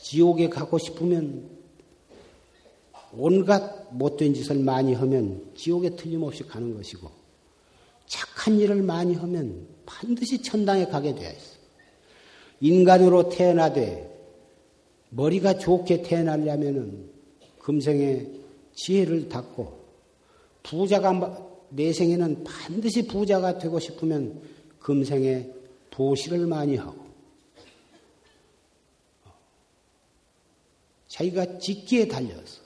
지옥에 0.00 0.48
가고 0.48 0.78
싶으면 0.78 1.50
온갖 3.12 3.88
못된 3.92 4.34
짓을 4.34 4.58
많이 4.60 4.94
하면 4.94 5.52
지옥에 5.54 5.96
틀림없이 5.96 6.44
가는 6.44 6.74
것이고 6.74 7.17
착한 8.08 8.58
일을 8.58 8.82
많이 8.82 9.14
하면 9.14 9.68
반드시 9.86 10.42
천당에 10.42 10.86
가게 10.86 11.14
되어 11.14 11.30
있어. 11.30 11.58
인간으로 12.60 13.28
태어나되 13.28 14.08
머리가 15.10 15.58
좋게 15.58 16.02
태어나려면은 16.02 17.10
금생에 17.60 18.26
지혜를 18.74 19.28
닦고 19.28 19.78
부자가 20.62 21.46
내 21.70 21.92
생에는 21.92 22.44
반드시 22.44 23.06
부자가 23.06 23.58
되고 23.58 23.78
싶으면 23.78 24.40
금생에 24.80 25.50
보시를 25.90 26.46
많이 26.46 26.76
하고 26.76 27.06
자기가 31.08 31.58
짓기에 31.58 32.08
달려서 32.08 32.62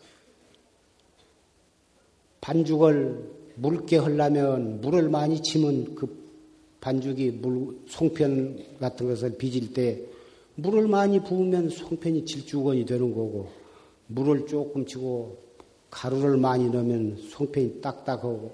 반죽을 2.41 3.42
묽게 3.63 3.99
하려면 3.99 4.81
물을 4.81 5.09
많이 5.09 5.41
치면 5.41 5.95
그 5.95 6.21
반죽이 6.81 7.31
물, 7.31 7.79
송편 7.87 8.79
같은 8.81 9.07
것을 9.07 9.39
빚을 9.39 9.73
때 9.73 10.03
물을 10.57 10.89
많이 10.89 11.23
부으면 11.23 11.71
송편이 11.71 12.25
질주건이 12.27 12.85
되는 12.85 13.15
거고 13.15 13.49
물을 14.09 14.47
조금 14.47 14.85
치고 14.85 15.39
가루를 15.91 16.39
많이 16.39 16.69
넣으면 16.69 17.17
송편이 17.31 17.81
딱딱하고 17.81 18.53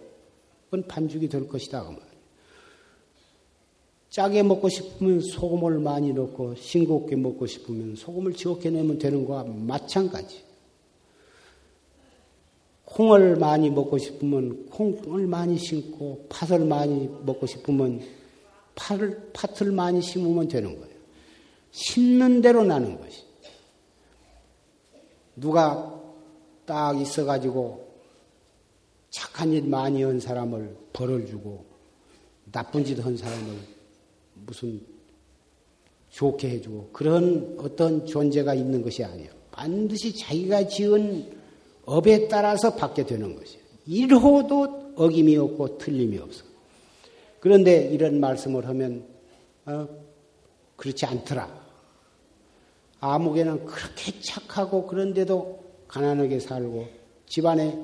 그건 0.66 0.86
반죽이 0.86 1.26
될 1.28 1.48
것이다. 1.48 1.88
그 1.88 1.96
짜게 4.10 4.42
먹고 4.42 4.68
싶으면 4.68 5.20
소금을 5.20 5.78
많이 5.78 6.12
넣고 6.12 6.54
싱겁게 6.54 7.16
먹고 7.16 7.46
싶으면 7.46 7.96
소금을 7.96 8.34
적게 8.34 8.68
넣으면 8.70 8.98
되는 8.98 9.24
거와 9.24 9.44
마찬가지. 9.44 10.47
콩을 12.88 13.36
많이 13.36 13.68
먹고 13.70 13.98
싶으면 13.98 14.66
콩을 14.70 15.26
많이 15.26 15.58
심고 15.58 16.26
팥을 16.30 16.64
많이 16.64 17.08
먹고 17.22 17.46
싶으면 17.46 18.00
팥을, 18.74 19.30
팥을 19.32 19.72
많이 19.72 20.00
심으면 20.00 20.48
되는 20.48 20.78
거예요. 20.78 20.94
심는 21.70 22.40
대로 22.40 22.64
나는 22.64 22.98
것이. 22.98 23.24
누가 25.36 25.94
딱 26.64 26.98
있어가지고 26.98 27.86
착한 29.10 29.52
일 29.52 29.64
많이 29.64 30.02
한 30.02 30.18
사람을 30.18 30.76
벌을 30.92 31.26
주고 31.26 31.64
나쁜 32.50 32.84
짓 32.84 32.98
한 33.00 33.16
사람을 33.16 33.54
무슨 34.46 34.80
좋게 36.10 36.48
해주고 36.50 36.90
그런 36.92 37.56
어떤 37.58 38.06
존재가 38.06 38.54
있는 38.54 38.82
것이 38.82 39.04
아니에요. 39.04 39.30
반드시 39.50 40.16
자기가 40.16 40.68
지은 40.68 41.37
업에 41.88 42.28
따라서 42.28 42.74
받게 42.74 43.06
되는 43.06 43.34
것이에요. 43.34 43.62
1호도 43.88 44.92
어김이 44.94 45.38
없고 45.38 45.78
틀림이 45.78 46.18
없어. 46.18 46.44
그런데 47.40 47.88
이런 47.88 48.20
말씀을 48.20 48.68
하면 48.68 49.06
어, 49.64 49.88
그렇지 50.76 51.06
않더라. 51.06 51.66
아무개는 53.00 53.64
그렇게 53.64 54.20
착하고 54.20 54.86
그런데도 54.86 55.64
가난하게 55.88 56.40
살고 56.40 56.88
집안에 57.26 57.78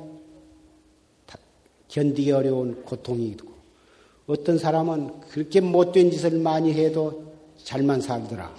견디기 1.88 2.30
어려운 2.32 2.84
고통이 2.84 3.28
있고 3.28 3.54
어떤 4.26 4.58
사람은 4.58 5.20
그렇게 5.30 5.60
못된 5.60 6.10
짓을 6.10 6.38
많이 6.40 6.74
해도 6.74 7.32
잘만 7.56 8.02
살더라. 8.02 8.54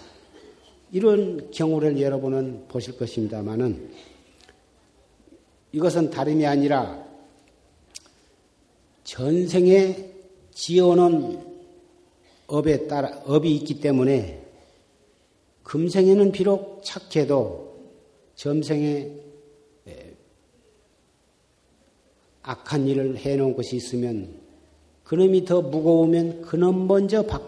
이런 0.92 1.52
경우를 1.52 2.02
여러분은 2.02 2.66
보실 2.68 2.98
것입니다만은 2.98 3.92
이것은 5.76 6.10
다름이 6.10 6.46
아니라 6.46 7.06
전생에 9.04 10.10
지어놓은 10.54 11.54
업에 12.48 12.88
따라 12.88 13.22
업이 13.26 13.54
있기 13.58 13.82
때문에 13.82 14.42
금생에는 15.64 16.32
비록 16.32 16.82
착해도 16.82 17.76
점생에 18.36 19.12
악한 22.42 22.88
일을 22.88 23.18
해놓은 23.18 23.54
것이 23.58 23.76
있으면 23.76 24.34
그놈이 25.04 25.44
더 25.44 25.62
무거우면 25.62 26.44
그놈 26.44 26.88
먼저 26.88 27.24
받, 27.24 27.42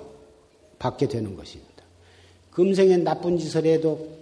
받게 0.79 1.07
되는 1.07 1.33
것입니다. 1.37 1.81
금생에 2.51 2.97
나쁜 2.97 3.37
짓을 3.37 3.65
해도 3.65 4.17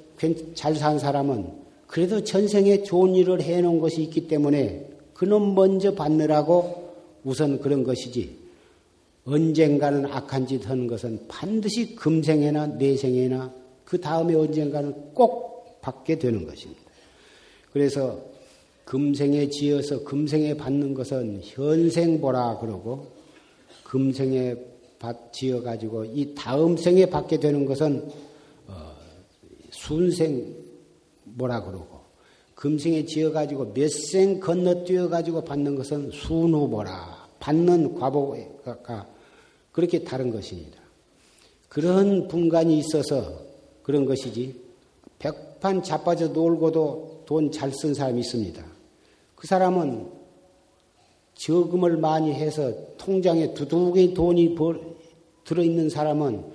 잘 0.53 0.75
산 0.75 0.99
사람은 0.99 1.64
그래도 1.87 2.23
전생에 2.23 2.83
좋은 2.83 3.15
일을 3.15 3.41
해놓은 3.41 3.79
것이 3.79 4.01
있기 4.03 4.27
때문에 4.27 4.89
그놈 5.13 5.55
먼저 5.55 5.93
받느라고 5.95 6.93
우선 7.23 7.59
그런 7.59 7.83
것이지 7.83 8.37
언젠가는 9.25 10.05
악한 10.05 10.47
짓 10.47 10.69
하는 10.69 10.87
것은 10.87 11.25
반드시 11.27 11.95
금생에나 11.95 12.67
내생에나 12.67 13.53
그 13.83 13.99
다음에 13.99 14.35
언젠가는 14.35 15.13
꼭 15.13 15.81
받게 15.81 16.19
되는 16.19 16.45
것입니다. 16.45 16.81
그래서 17.71 18.19
금생에 18.85 19.49
지어서 19.49 20.03
금생에 20.03 20.55
받는 20.55 20.93
것은 20.93 21.41
현생보라 21.43 22.59
그러고 22.59 23.11
금생에 23.83 24.55
지어 25.31 25.61
가지고 25.61 26.05
이 26.05 26.33
다음 26.35 26.77
생에 26.77 27.05
받게 27.07 27.39
되는 27.39 27.65
것은 27.65 28.09
어, 28.67 28.95
순생 29.69 30.64
뭐라 31.35 31.63
그러고 31.63 32.01
금생에 32.55 33.05
지어 33.05 33.31
가지고 33.31 33.73
몇 33.73 33.89
생 33.89 34.39
건너뛰어 34.39 35.09
가지고 35.09 35.43
받는 35.43 35.75
것은 35.75 36.11
순후보라 36.11 37.27
받는 37.39 37.95
과보가 37.95 39.07
그렇게 39.71 40.03
다른 40.03 40.31
것입니다. 40.31 40.79
그런 41.67 42.27
분간이 42.29 42.77
있어서 42.79 43.41
그런 43.83 44.05
것이지 44.05 44.61
백판 45.19 45.83
자빠져 45.83 46.29
놀고도 46.29 47.23
돈 47.25 47.51
잘 47.51 47.71
쓴 47.71 47.93
사람이 47.93 48.21
있습니다. 48.21 48.63
그 49.35 49.47
사람은 49.47 50.09
저금을 51.33 51.97
많이 51.97 52.33
해서 52.33 52.73
통장에 52.97 53.53
두둑이 53.53 54.13
돈이 54.13 54.55
들어있는 55.43 55.89
사람은 55.89 56.45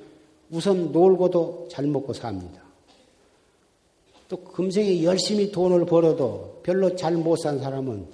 우선 0.50 0.90
놀고도 0.92 1.68
잘 1.70 1.86
먹고 1.86 2.14
삽니다. 2.14 2.62
또 4.30 4.36
금생에 4.44 5.02
열심히 5.02 5.50
돈을 5.50 5.86
벌어도 5.86 6.60
별로 6.62 6.94
잘 6.94 7.14
못 7.16 7.36
산 7.36 7.58
사람은 7.58 8.06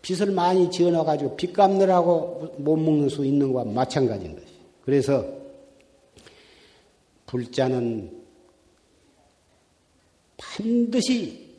빚을 0.00 0.32
많이 0.32 0.70
지어놔가지고 0.70 1.36
빚 1.36 1.52
갚느라고 1.52 2.54
못 2.56 2.76
먹는 2.76 3.10
수 3.10 3.26
있는 3.26 3.52
것과 3.52 3.70
마찬가지인 3.70 4.34
것이. 4.36 4.46
그래서 4.80 5.22
불자는 7.26 8.10
반드시 10.38 11.50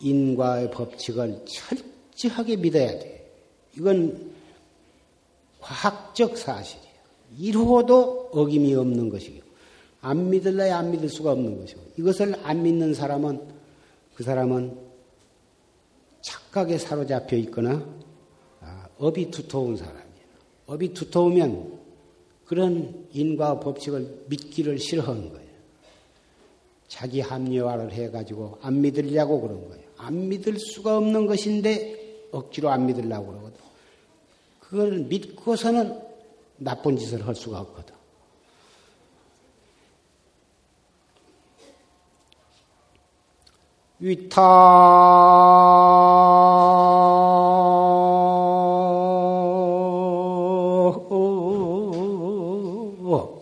인과의 0.00 0.70
법칙을 0.70 1.44
철저하게 1.44 2.56
믿어야 2.56 2.98
돼. 2.98 3.30
이건 3.76 4.32
과학적 5.60 6.38
사실이에요. 6.38 6.88
이루어도 7.38 8.30
어김이 8.32 8.74
없는 8.74 9.10
것이고, 9.10 9.39
안 10.00 10.30
믿을래야 10.30 10.78
안 10.78 10.90
믿을 10.90 11.08
수가 11.08 11.32
없는 11.32 11.60
것이고, 11.60 11.80
이것을 11.98 12.34
안 12.42 12.62
믿는 12.62 12.94
사람은 12.94 13.40
그 14.14 14.24
사람은 14.24 14.76
착각에 16.20 16.78
사로잡혀 16.78 17.36
있거나 17.36 17.86
아, 18.60 18.88
업이 18.98 19.30
두터운 19.30 19.76
사람이에요. 19.76 20.26
업이 20.66 20.92
두터우면 20.94 21.78
그런 22.44 23.06
인과 23.12 23.60
법칙을 23.60 24.24
믿기를 24.28 24.78
싫어하는 24.78 25.30
거예요. 25.30 25.50
자기 26.88 27.20
합리화를 27.20 27.92
해가지고 27.92 28.58
안 28.60 28.80
믿으려고 28.80 29.40
그런 29.40 29.68
거예요. 29.68 29.84
안 29.96 30.28
믿을 30.28 30.58
수가 30.58 30.98
없는 30.98 31.26
것인데 31.26 32.28
억지로 32.32 32.70
안 32.70 32.86
믿으려고 32.86 33.28
그러거든. 33.28 33.60
그걸 34.58 34.98
믿고서는 35.00 36.00
나쁜 36.58 36.96
짓을 36.96 37.26
할 37.26 37.34
수가 37.34 37.60
없거든. 37.60 37.94
위타. 44.00 44.40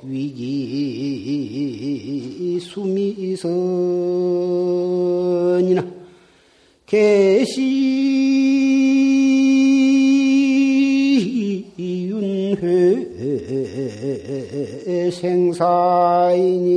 위기 0.02 0.98
수미선이나 2.60 3.48
계시 6.86 7.78
윤회 11.78 13.10
생사인 15.10 16.67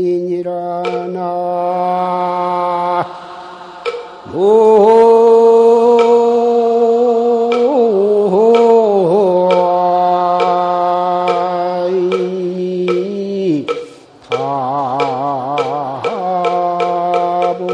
사부 17.52 17.66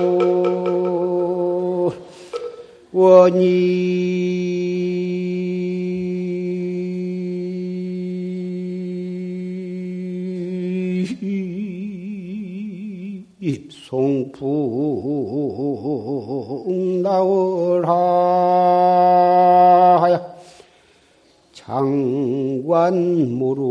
원이 2.91 3.77
송풍 13.87 14.43
나월하야 17.03 17.97
장관 21.53 22.93
모르 23.37 23.66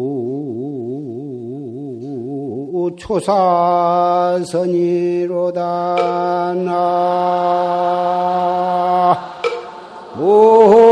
초사선이로다. 3.07 4.55
나. 6.65 6.97
자 10.17 10.86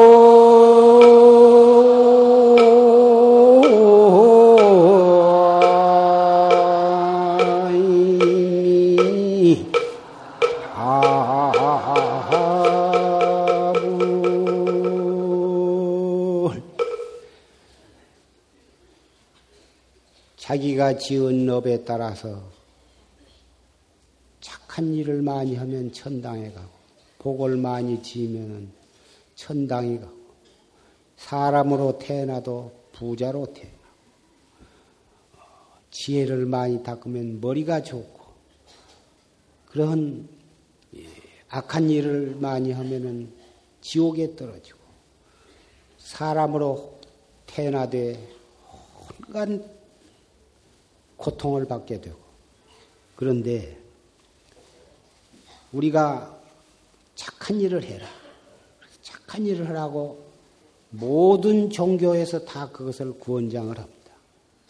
지은 20.99 21.49
업에 21.49 21.85
따라서 21.85 22.43
착한 24.41 24.93
일을 24.93 25.23
많이 25.23 25.57
하면 25.57 25.93
천당에 25.93 26.53
가고, 26.53 26.69
복을 27.19 27.57
많이 27.57 28.03
지으면 28.03 28.71
천당에 29.35 29.99
가고, 29.99 30.13
사람으로 31.17 31.99
태어나도 31.99 32.73
부자로 32.93 33.53
태어나고, 33.53 33.79
지혜를 35.91 36.47
많이 36.47 36.83
닦으면 36.83 37.41
머리가 37.41 37.83
좋고, 37.83 38.25
그런 39.67 40.29
예, 40.97 41.07
악한 41.49 41.91
일을 41.91 42.37
많이 42.39 42.73
하면은 42.73 43.33
지옥에 43.81 44.37
떨어지고, 44.37 44.79
사람으로 45.99 47.01
태어나되 47.47 48.19
온갖 49.29 49.74
고통을 51.16 51.66
받게 51.66 52.00
되고 52.00 52.18
그런데 53.16 53.79
우리가 55.72 56.40
착한 57.14 57.61
일을 57.61 57.83
해라. 57.83 58.07
착한 59.03 59.46
일을 59.46 59.68
하라고 59.68 60.24
모든 60.90 61.70
종교에서 61.70 62.44
다 62.44 62.70
그것을 62.70 63.18
구원장을 63.18 63.77
합니다. 63.77 64.12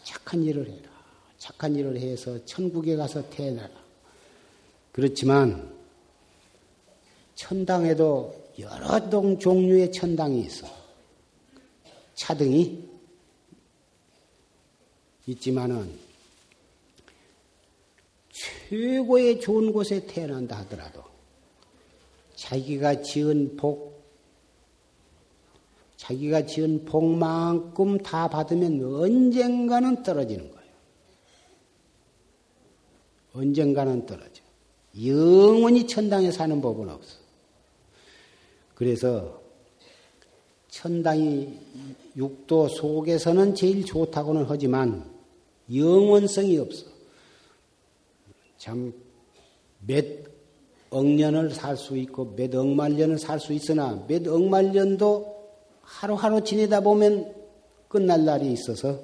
착한 0.03 0.43
일을 0.43 0.67
해라. 0.67 0.89
착한 1.37 1.75
일을 1.75 1.99
해서 1.99 2.43
천국에 2.45 2.95
가서 2.95 3.29
태어나라. 3.29 3.71
그렇지만 4.91 5.71
천당에도 7.35 8.33
여러 8.57 9.09
동 9.09 9.37
종류의 9.37 9.91
천당이 9.91 10.41
있어. 10.41 10.67
차등이 12.15 12.89
있지만은 15.27 16.04
최고의 18.35 19.39
좋은 19.39 19.71
곳에 19.71 20.05
태어난다 20.05 20.57
하더라도 20.59 21.01
자기가 22.35 23.01
지은 23.01 23.55
복, 23.55 24.03
자기가 25.95 26.45
지은 26.45 26.83
복만큼 26.83 27.97
다 27.99 28.27
받으면 28.27 28.83
언젠가는 28.83 30.03
떨어지는 30.03 30.51
거예요. 30.51 30.65
언젠가는 33.33 34.05
떨어져. 34.05 34.43
영원히 35.05 35.87
천당에 35.87 36.29
사는 36.31 36.59
법은 36.59 36.89
없어. 36.89 37.17
그래서 38.73 39.41
천당이 40.67 41.57
육도 42.17 42.67
속에서는 42.67 43.55
제일 43.55 43.85
좋다고는 43.85 44.45
하지만 44.49 45.09
영원성이 45.73 46.57
없어. 46.57 46.94
참, 48.57 48.93
몇 49.79 50.05
억년을 50.89 51.51
살 51.51 51.75
수 51.75 51.97
있고 51.97 52.35
몇 52.35 52.53
억만 52.55 52.95
년을 52.95 53.17
살 53.19 53.39
수 53.39 53.53
있으나 53.53 54.05
몇 54.07 54.25
억만 54.27 54.71
년도 54.71 55.35
하루하루 55.81 56.41
지내다 56.43 56.79
보면 56.81 57.33
끝날 57.87 58.23
날이 58.23 58.51
있어서 58.53 58.99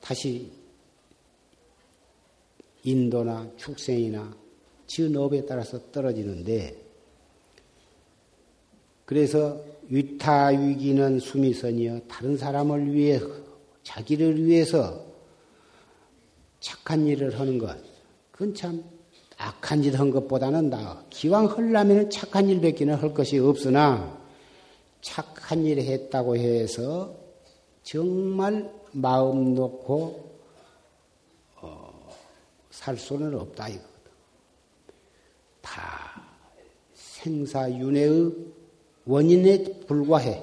다시 0.00 0.50
인도나 2.82 3.50
축생이나 3.56 4.36
지은 4.86 5.16
업에 5.16 5.46
따라서 5.46 5.90
떨어지는데 5.90 6.76
그래서 9.06 9.62
위타위기는 9.88 11.18
수미선이여 11.18 12.00
다른 12.08 12.36
사람을 12.36 12.92
위해 12.92 13.20
자기를 13.84 14.44
위해서 14.44 15.04
착한 16.60 17.06
일을 17.06 17.38
하는 17.38 17.58
것 17.58 17.91
그건 18.42 18.56
참 18.56 18.84
악한 19.38 19.82
짓 19.82 19.94
한 19.94 20.10
것보다는 20.10 20.68
나아. 20.68 21.04
기왕 21.10 21.46
헐라면 21.46 22.10
착한 22.10 22.48
일밖에는 22.48 22.96
할 22.96 23.14
것이 23.14 23.38
없으나 23.38 24.20
착한 25.00 25.64
일 25.64 25.78
했다고 25.78 26.34
해서 26.36 27.14
정말 27.84 28.68
마음 28.90 29.54
놓고 29.54 30.38
어, 31.60 32.10
살 32.70 32.96
수는 32.96 33.38
없다 33.38 33.68
이거다. 33.68 33.86
다 35.60 36.22
생사윤회의 36.94 38.32
원인에 39.06 39.62
불과해. 39.86 40.42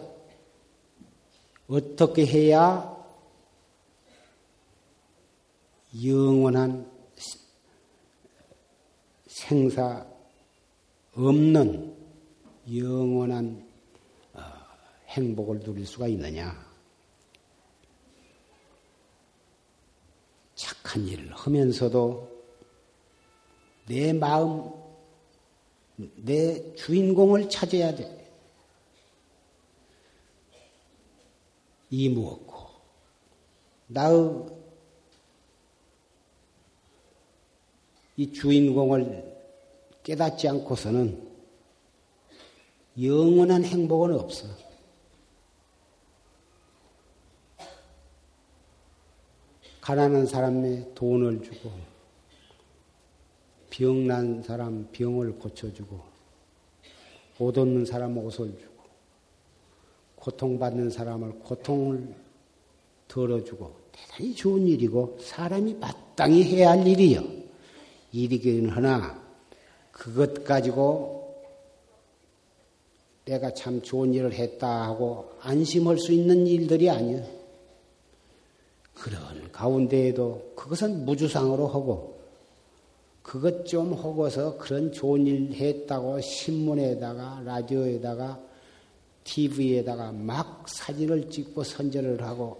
어떻게 1.67 2.25
해야 2.25 2.95
영원한 6.01 6.88
생사 9.39 10.05
없는 11.13 11.95
영원한 12.75 13.65
어, 14.33 14.41
행복을 15.07 15.61
누릴 15.61 15.85
수가 15.85 16.09
있느냐? 16.09 16.53
착한 20.55 21.07
일을 21.07 21.33
하면서도 21.33 22.43
내 23.87 24.11
마음, 24.11 24.71
내 26.17 26.75
주인공을 26.75 27.49
찾아야 27.49 27.95
돼. 27.95 28.29
이 31.89 32.09
무엇고 32.09 32.67
나의 33.87 34.58
이 38.19 38.33
주인공을 38.33 39.23
깨닫지 40.03 40.49
않고서는 40.49 41.25
영원한 43.01 43.63
행복은 43.63 44.13
없어. 44.13 44.45
가난한 49.79 50.25
사람에 50.25 50.93
돈을 50.95 51.41
주고, 51.43 51.71
병난 53.69 54.43
사람 54.43 54.89
병을 54.91 55.39
고쳐주고, 55.39 56.01
옷 57.39 57.57
없는 57.57 57.85
사람 57.85 58.17
옷을 58.17 58.51
주고, 58.59 58.83
고통받는 60.17 60.89
사람을 60.89 61.39
고통을 61.39 62.13
덜어주고 63.07 63.73
대단히 63.93 64.35
좋은 64.35 64.67
일이고 64.67 65.17
사람이 65.21 65.75
마땅히 65.75 66.43
해야 66.43 66.71
할 66.71 66.85
일이요. 66.85 67.38
일이기는 68.11 68.69
하나 68.69 69.21
그것 69.91 70.43
가지고 70.43 71.19
내가 73.25 73.53
참 73.53 73.81
좋은 73.81 74.13
일을 74.13 74.33
했다 74.33 74.83
하고 74.83 75.31
안심할 75.41 75.97
수 75.99 76.11
있는 76.11 76.47
일들이 76.47 76.89
아니야. 76.89 77.23
그런 78.95 79.51
가운데에도 79.51 80.53
그것은 80.55 81.05
무주상으로 81.05 81.67
하고 81.67 82.19
그것 83.21 83.65
좀 83.65 83.93
하고서 83.93 84.57
그런 84.57 84.91
좋은 84.91 85.27
일 85.27 85.53
했다고 85.53 86.19
신문에다가 86.21 87.43
라디오에다가 87.45 88.39
TV에다가 89.23 90.11
막 90.11 90.67
사진을 90.67 91.29
찍고 91.29 91.63
선전을 91.63 92.23
하고 92.23 92.57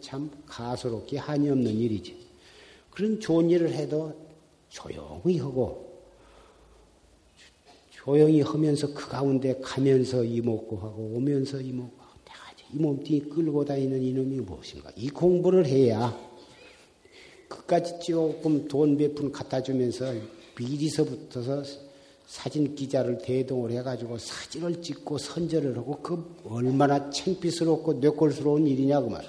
참 0.00 0.30
가소롭게 0.46 1.18
한이 1.18 1.50
없는 1.50 1.70
일이지. 1.70 2.16
그런 2.90 3.20
좋은 3.20 3.50
일을 3.50 3.72
해도 3.72 4.27
조용히 4.68 5.38
하고 5.38 6.02
조용히 7.90 8.40
하면서 8.42 8.92
그 8.94 9.08
가운데 9.08 9.58
가면서 9.60 10.24
이먹고 10.24 10.76
하고 10.76 11.12
오면서 11.14 11.60
이먹고 11.60 11.92
하고 11.98 12.08
이 12.72 12.76
몸뚱이 12.76 13.20
끌고 13.20 13.64
다니는 13.64 14.02
이놈이 14.02 14.40
무엇인가? 14.40 14.90
이 14.94 15.08
공부를 15.08 15.66
해야 15.66 16.14
그까지 17.48 17.98
조금 18.00 18.68
돈 18.68 18.96
몇 18.96 19.14
푼 19.14 19.32
갖다 19.32 19.62
주면서 19.62 20.12
미리서부터서 20.58 21.62
사진 22.26 22.74
기자를 22.74 23.18
대동을 23.18 23.70
해가지고 23.70 24.18
사진을 24.18 24.82
찍고 24.82 25.16
선전을 25.16 25.78
하고 25.78 25.98
그 26.02 26.36
얼마나 26.44 27.08
창피스럽고 27.08 27.94
뇌골스러운 27.94 28.66
일이냐 28.66 29.00
그 29.00 29.08
말. 29.08 29.24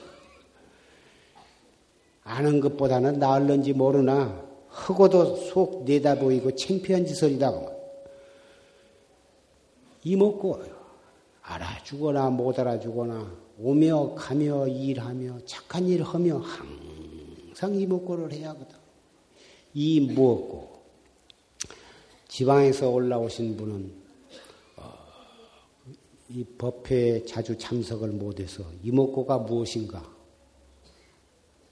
아는 2.24 2.60
것보다는 2.60 3.20
나을런지 3.20 3.72
모르나 3.72 4.49
흑고도 4.70 5.36
속 5.36 5.84
내다 5.84 6.16
보이고 6.16 6.56
창피한 6.56 7.06
말. 7.40 7.80
이먹고 10.04 10.64
알아주거나 11.42 12.30
못 12.30 12.58
알아주거나 12.60 13.50
오며 13.60 14.14
가며 14.16 14.68
일하며 14.68 15.40
착한 15.46 15.86
일을 15.86 16.06
하며 16.06 16.38
항상 16.38 17.76
이먹고를 17.76 18.32
해야 18.32 18.50
하거든. 18.50 18.78
이 19.74 20.00
무엇고 20.00 20.80
지방에서 22.28 22.90
올라오신 22.90 23.58
분은 23.58 23.94
어, 24.78 24.94
이 26.30 26.44
법회에 26.44 27.26
자주 27.26 27.58
참석을 27.58 28.10
못해서 28.10 28.64
이목고가 28.84 29.40
무엇인가? 29.40 30.04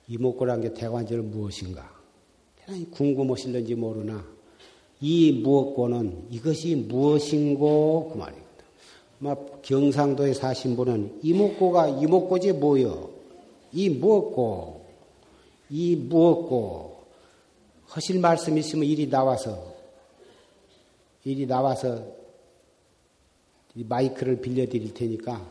이목고란 0.08 0.62
게 0.62 0.74
대관절 0.74 1.22
무엇인가? 1.22 1.97
대단히 2.68 2.92
궁금하실는지 2.92 3.76
모르나 3.76 4.26
이 5.00 5.32
무엇고는 5.32 6.28
이것이 6.30 6.76
무엇인고 6.76 8.10
그 8.12 8.18
말이거든. 8.18 8.48
막 9.20 9.62
경상도에 9.62 10.34
사신 10.34 10.76
분은 10.76 11.20
이목고가 11.24 11.88
이목고지 11.88 12.52
뭐여? 12.54 13.10
이 13.72 13.90
무엇고? 13.90 14.86
이 15.70 15.96
무엇고? 15.96 17.04
하실 17.86 18.20
말씀 18.20 18.58
있으면 18.58 18.84
이리 18.84 19.10
나와서 19.10 19.74
일이 21.24 21.46
나와서 21.46 22.06
마이크를 23.74 24.42
빌려드릴 24.42 24.94
테니까 24.94 25.46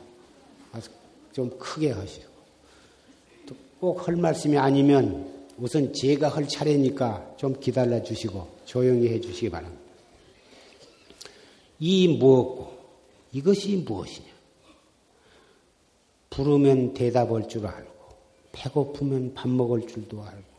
좀 1.33 1.51
크게 1.59 1.93
하시고 1.93 2.37
꼭 3.81 4.07
할 4.07 4.17
말씀이 4.17 4.57
아니면 4.59 5.36
우선 5.59 5.93
제가 5.93 6.29
할 6.29 6.47
차례니까 6.47 7.37
좀 7.37 7.59
기다려 7.59 8.03
주시고 8.03 8.47
조용히 8.65 9.09
해 9.09 9.21
주시기 9.21 9.51
바랍니다. 9.51 9.83
이 11.79 12.09
무엇고 12.09 12.77
이것이 13.33 13.77
무엇이냐? 13.77 14.27
부르면 16.31 16.95
대답할 16.95 17.49
줄 17.49 17.67
알고 17.67 17.91
배고프면 18.53 19.35
밥 19.35 19.49
먹을 19.49 19.87
줄도 19.87 20.23
알고 20.23 20.57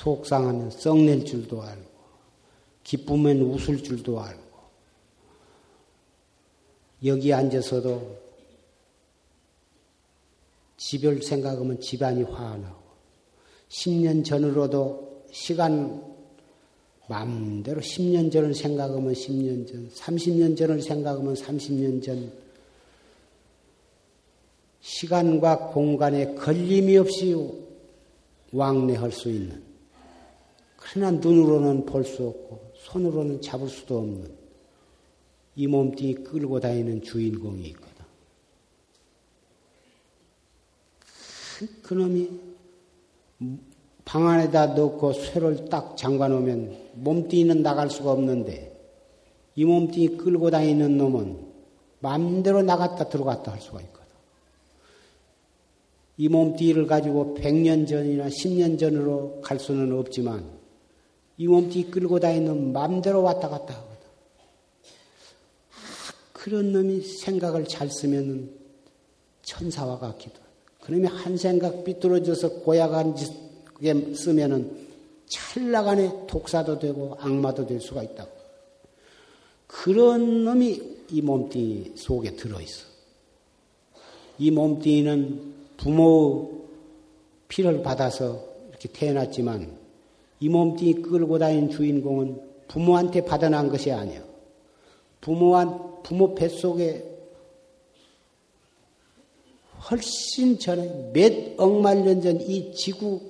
속상하면 0.00 0.70
썩낼 0.70 1.24
줄도 1.26 1.62
알고, 1.62 1.90
기쁘면 2.84 3.42
웃을 3.42 3.82
줄도 3.82 4.20
알고, 4.20 4.42
여기 7.04 7.32
앉아서도 7.34 8.29
집을 10.80 11.22
생각하면 11.22 11.78
집안이 11.78 12.22
화나고, 12.22 12.80
10년 13.68 14.24
전으로도 14.24 15.26
시간 15.30 16.02
마음대로 17.06 17.82
10년 17.82 18.32
전을 18.32 18.54
생각하면 18.54 19.12
10년 19.12 19.68
전, 19.68 19.90
30년 19.90 20.56
전을 20.56 20.80
생각하면 20.80 21.34
30년 21.34 22.02
전, 22.02 22.32
시간과 24.80 25.68
공간에 25.68 26.34
걸림이 26.34 26.96
없이 26.96 27.36
왕래할 28.50 29.12
수 29.12 29.28
있는, 29.28 29.62
그러나 30.76 31.10
눈으로는 31.10 31.84
볼 31.84 32.04
수 32.04 32.26
없고, 32.26 32.72
손으로는 32.76 33.42
잡을 33.42 33.68
수도 33.68 33.98
없는 33.98 34.34
이 35.56 35.66
몸뚱이 35.66 36.14
끌고 36.14 36.58
다니는 36.58 37.02
주인공이 37.02 37.64
있거든. 37.68 37.90
그, 41.60 41.82
그놈이 41.82 42.30
방 44.06 44.26
안에다 44.26 44.68
넣고 44.68 45.12
쇠를 45.12 45.68
딱 45.68 45.94
잠가 45.94 46.26
놓으면 46.26 46.74
몸뚱이는 46.94 47.62
나갈 47.62 47.90
수가 47.90 48.12
없는데 48.12 48.74
이 49.56 49.66
몸뚱이 49.66 50.16
끌고 50.16 50.50
다니는 50.50 50.96
놈은 50.96 51.50
마음대로 51.98 52.62
나갔다 52.62 53.10
들어갔다 53.10 53.52
할 53.52 53.60
수가 53.60 53.82
있거든. 53.82 54.06
이 56.16 56.28
몸뚱이를 56.30 56.86
가지고 56.86 57.34
100년 57.34 57.86
전이나 57.86 58.28
10년 58.28 58.78
전으로 58.78 59.42
갈 59.42 59.60
수는 59.60 59.92
없지만 59.98 60.50
이 61.36 61.46
몸뚱이 61.46 61.90
끌고 61.90 62.20
다니는 62.20 62.72
마음대로 62.72 63.22
왔다 63.22 63.50
갔다 63.50 63.74
하거든. 63.74 64.08
아, 65.72 65.76
그런 66.32 66.72
놈이 66.72 67.02
생각을 67.02 67.66
잘 67.66 67.90
쓰면 67.90 68.50
천사와 69.42 69.98
같기도. 69.98 70.49
그놈이 70.82 71.06
한 71.06 71.36
생각 71.36 71.84
삐뚤어져서 71.84 72.60
고약한 72.60 73.14
짓 73.14 73.32
그게 73.64 74.14
쓰면은 74.14 74.88
찰나간에 75.26 76.26
독사도 76.26 76.78
되고 76.78 77.16
악마도 77.18 77.66
될 77.66 77.80
수가 77.80 78.02
있다고. 78.02 78.30
그런 79.66 80.44
놈이 80.44 80.82
이 81.10 81.22
몸뚱이 81.22 81.92
속에 81.94 82.34
들어있어. 82.34 82.86
이 84.38 84.50
몸뚱이는 84.50 85.54
부모의 85.76 86.48
피를 87.48 87.82
받아서 87.82 88.42
이렇게 88.68 88.88
태어났지만 88.88 89.78
이 90.40 90.48
몸뚱이 90.48 90.94
끌고 91.02 91.38
다니는 91.38 91.70
주인공은 91.70 92.40
부모한테 92.68 93.24
받아난 93.24 93.68
것이 93.68 93.92
아니야. 93.92 94.22
부모한, 95.20 96.02
부모 96.02 96.34
뱃속에 96.34 97.09
훨씬 99.88 100.58
전에 100.58 101.10
몇 101.12 101.32
억만 101.58 102.04
년 102.04 102.20
전 102.20 102.40
이 102.40 102.72
지구 102.74 103.20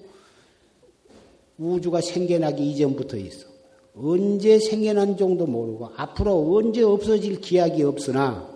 우주가 1.59 2.01
생겨나기 2.01 2.71
이전부터 2.71 3.17
있어. 3.19 3.47
언제 3.95 4.59
생겨난 4.59 5.17
정도 5.17 5.47
모르고 5.47 5.91
앞으로 5.97 6.57
언제 6.57 6.83
없어질 6.83 7.41
기약이 7.41 7.83
없으나 7.83 8.49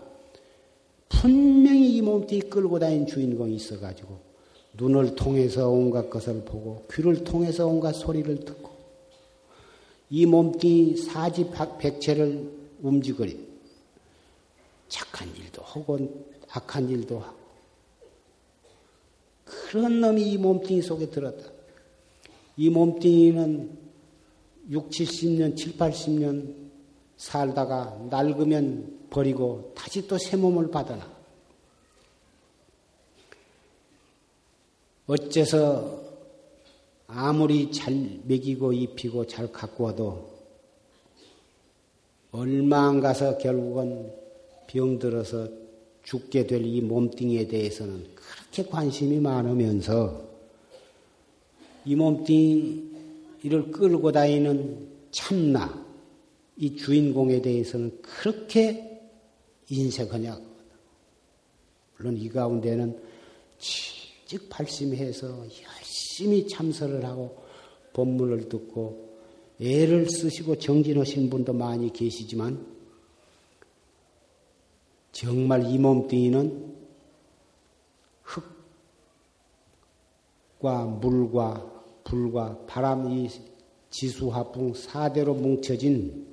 분명히 1.08 1.96
이 1.96 2.00
몸뚱이 2.02 2.42
끌고 2.42 2.78
다닌 2.78 3.06
주인공이 3.06 3.54
있어가지고 3.56 4.16
눈을 4.74 5.14
통해서 5.16 5.68
온갖 5.68 6.08
것을 6.08 6.44
보고 6.44 6.84
귀를 6.92 7.24
통해서 7.24 7.66
온갖 7.66 7.92
소리를 7.92 8.44
듣고 8.44 8.70
이 10.10 10.24
몸뚱이 10.24 10.96
사지백체를 10.96 12.50
움직거리 12.82 13.38
착한 14.88 15.28
일도 15.36 15.62
하고 15.62 15.98
악한 16.50 16.88
일도 16.88 17.18
하고 17.18 17.43
그런 19.44 20.00
놈이 20.00 20.22
이 20.32 20.38
몸뚱이 20.38 20.82
속에 20.82 21.10
들었다. 21.10 21.50
이 22.56 22.70
몸뚱이는 22.70 23.78
6, 24.70 24.90
70년, 24.90 25.56
7, 25.56 25.76
80년 25.76 26.54
살다가 27.16 27.98
낡으면 28.10 29.08
버리고 29.10 29.72
다시 29.76 30.06
또 30.06 30.16
새 30.18 30.36
몸을 30.36 30.70
받아나. 30.70 31.12
어째서 35.06 36.02
아무리 37.06 37.70
잘 37.70 37.92
먹이고 38.24 38.72
입히고 38.72 39.26
잘 39.26 39.52
갖고 39.52 39.84
와도 39.84 40.34
얼마 42.32 42.88
안 42.88 43.00
가서 43.00 43.36
결국은 43.38 44.10
병들어서 44.66 45.63
죽게 46.04 46.46
될 46.46 46.64
이 46.64 46.80
몸뚱이에 46.80 47.48
대해서는 47.48 48.06
그렇게 48.14 48.70
관심이 48.70 49.18
많으면서 49.18 50.22
이 51.84 51.94
몸뚱이를 51.96 53.70
끌고 53.72 54.12
다니는 54.12 54.88
참나, 55.10 55.84
이 56.56 56.76
주인공에 56.76 57.42
대해서는 57.42 58.00
그렇게 58.00 59.00
인색하냐. 59.68 60.40
물론 61.96 62.16
이 62.16 62.28
가운데는 62.28 62.98
칙직 63.58 64.48
발심해서 64.48 65.38
열심히 65.38 66.46
참선을 66.46 67.04
하고 67.04 67.36
법문을 67.92 68.48
듣고 68.48 69.14
애를 69.60 70.10
쓰시고 70.10 70.58
정진하신 70.58 71.30
분도 71.30 71.52
많이 71.52 71.92
계시지만 71.92 72.73
정말 75.14 75.64
이 75.70 75.78
몸뚱이는 75.78 76.74
흙과 80.58 80.86
물과 80.86 81.72
불과 82.02 82.58
바람 82.66 83.08
이 83.12 83.30
지수화풍 83.90 84.74
사대로 84.74 85.34
뭉쳐진 85.34 86.26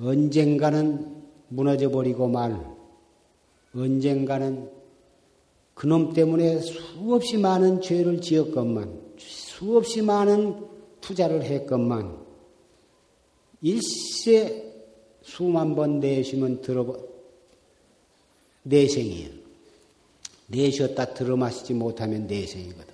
언젠가는 0.00 1.22
무너져 1.46 1.90
버리고 1.90 2.26
말 2.26 2.58
언젠가는 3.72 4.68
그놈 5.74 6.12
때문에 6.12 6.58
수없이 6.58 7.38
많은 7.38 7.80
죄를 7.80 8.20
지었건만 8.20 9.14
수없이 9.16 10.02
많은 10.02 10.66
투자를 11.00 11.44
했건만 11.44 12.20
일세 13.60 14.72
수만 15.22 15.76
번 15.76 16.00
내쉬면 16.00 16.62
들어 16.62 17.11
내생이에요. 18.62 19.30
내쉬었다 20.46 21.14
들어 21.14 21.36
마시지 21.36 21.74
못하면 21.74 22.26
내생이거든. 22.26 22.92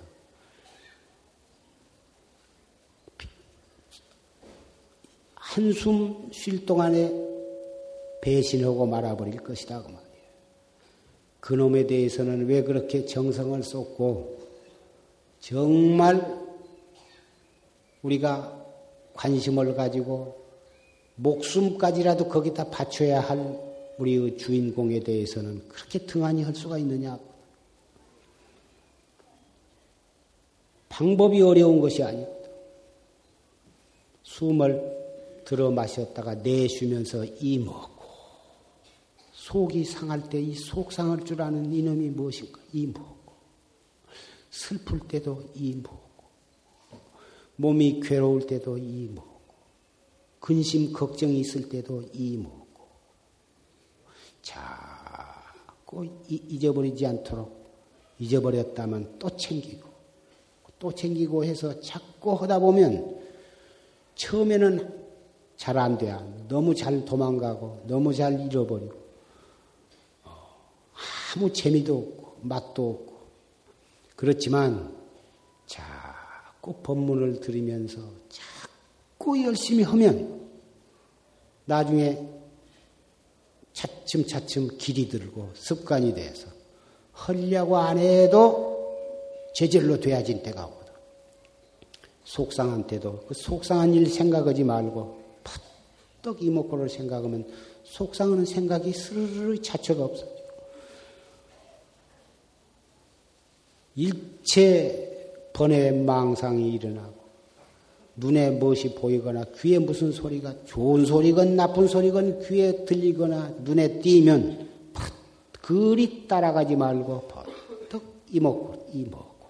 한숨 5.35 6.29
쉴 6.31 6.65
동안에 6.65 7.11
배신하고 8.21 8.85
말아버릴 8.85 9.41
것이다. 9.43 9.81
그 9.81 9.87
말이에요. 9.87 10.09
그놈에 11.39 11.87
대해서는 11.87 12.45
왜 12.47 12.63
그렇게 12.63 13.05
정성을 13.05 13.61
쏟고 13.63 14.39
정말 15.39 16.49
우리가 18.03 18.65
관심을 19.13 19.73
가지고 19.75 20.39
목숨까지라도 21.15 22.27
거기다 22.27 22.69
바쳐야 22.69 23.19
할 23.19 23.68
우리의 23.99 24.37
주인공에 24.37 25.01
대해서는 25.01 25.67
그렇게 25.67 25.99
등한히 25.99 26.43
할 26.43 26.55
수가 26.55 26.77
있느냐? 26.79 27.19
방법이 30.89 31.41
어려운 31.41 31.79
것이 31.79 32.03
아니거든. 32.03 32.49
숨을 34.23 34.99
들어 35.45 35.71
마셨다가 35.71 36.35
내쉬면서 36.35 37.25
이 37.25 37.59
먹고 37.59 37.99
속이 39.33 39.83
상할 39.85 40.29
때 40.29 40.39
이 40.41 40.53
속 40.53 40.91
상할 40.91 41.23
줄 41.25 41.41
아는 41.41 41.73
이놈이 41.73 42.09
무엇인가? 42.09 42.59
이 42.73 42.85
먹고 42.87 43.33
슬플 44.51 44.99
때도 45.07 45.43
이 45.55 45.73
먹고 45.75 45.99
몸이 47.55 47.99
괴로울 48.01 48.45
때도 48.45 48.77
이 48.77 49.09
먹고 49.13 49.39
근심 50.39 50.93
걱정이 50.93 51.39
있을 51.39 51.67
때도 51.69 52.03
이 52.13 52.37
먹고 52.37 52.58
자꾸 54.41 56.07
잊어버리지 56.27 57.05
않도록 57.05 57.59
잊어버렸다면 58.19 59.17
또 59.19 59.35
챙기고 59.35 59.89
또 60.77 60.93
챙기고 60.93 61.43
해서 61.43 61.79
자꾸 61.81 62.33
하다 62.33 62.59
보면 62.59 63.19
처음에는 64.15 64.99
잘 65.59 65.77
안 65.77 65.97
돼. 65.97 66.15
너무 66.47 66.73
잘 66.73 67.03
도망가고, 67.03 67.83
너무 67.85 68.13
잘 68.13 68.39
잃어버리고, 68.39 68.95
어, 70.23 70.31
아무 71.35 71.51
재미도 71.51 71.97
없고, 71.97 72.37
맛도 72.43 72.89
없고. 72.89 73.19
그렇지만, 74.15 74.97
자꾸 75.65 76.75
법문을 76.81 77.41
들으면서 77.41 77.99
자꾸 78.29 79.43
열심히 79.43 79.83
하면 79.83 80.49
나중에 81.65 82.25
차츰차츰 83.79 84.77
길이 84.77 85.07
들고 85.07 85.51
습관이 85.53 86.13
돼서 86.13 86.47
헐려고 87.27 87.77
안 87.77 87.97
해도 87.97 88.97
제절로 89.53 89.99
돼야진 89.99 90.43
때가 90.43 90.65
오거든. 90.65 90.93
속상한 92.25 92.87
때도 92.87 93.25
그 93.27 93.33
속상한 93.33 93.93
일 93.93 94.07
생각하지 94.07 94.63
말고 94.65 95.19
푸떡 96.21 96.43
이목구를 96.43 96.89
생각하면 96.89 97.49
속상하는 97.83 98.45
생각이 98.45 98.91
스르르 98.91 99.61
자체가 99.61 100.03
없어. 100.03 100.25
일체 103.95 105.49
번외 105.53 105.91
망상이 105.91 106.73
일어나고 106.73 107.18
눈에 108.19 108.51
무엇이 108.51 108.93
보이거나 108.95 109.45
귀에 109.57 109.79
무슨 109.79 110.11
소리가 110.11 110.65
좋은 110.65 111.05
소리건 111.05 111.55
나쁜 111.55 111.87
소리건 111.87 112.47
귀에 112.47 112.83
들리거나 112.85 113.55
눈에 113.59 113.99
띄면 114.01 114.69
그리 115.61 116.27
따라가지 116.27 116.75
말고 116.75 117.27
버떡 117.27 118.03
이먹고 118.31 118.89
이먹고 118.93 119.47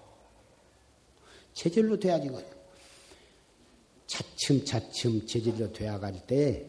체질로 1.53 1.99
돼야지거든. 1.99 2.47
차츰차츰 4.07 5.25
체질로 5.27 5.71
되어갈 5.71 6.25
때 6.25 6.65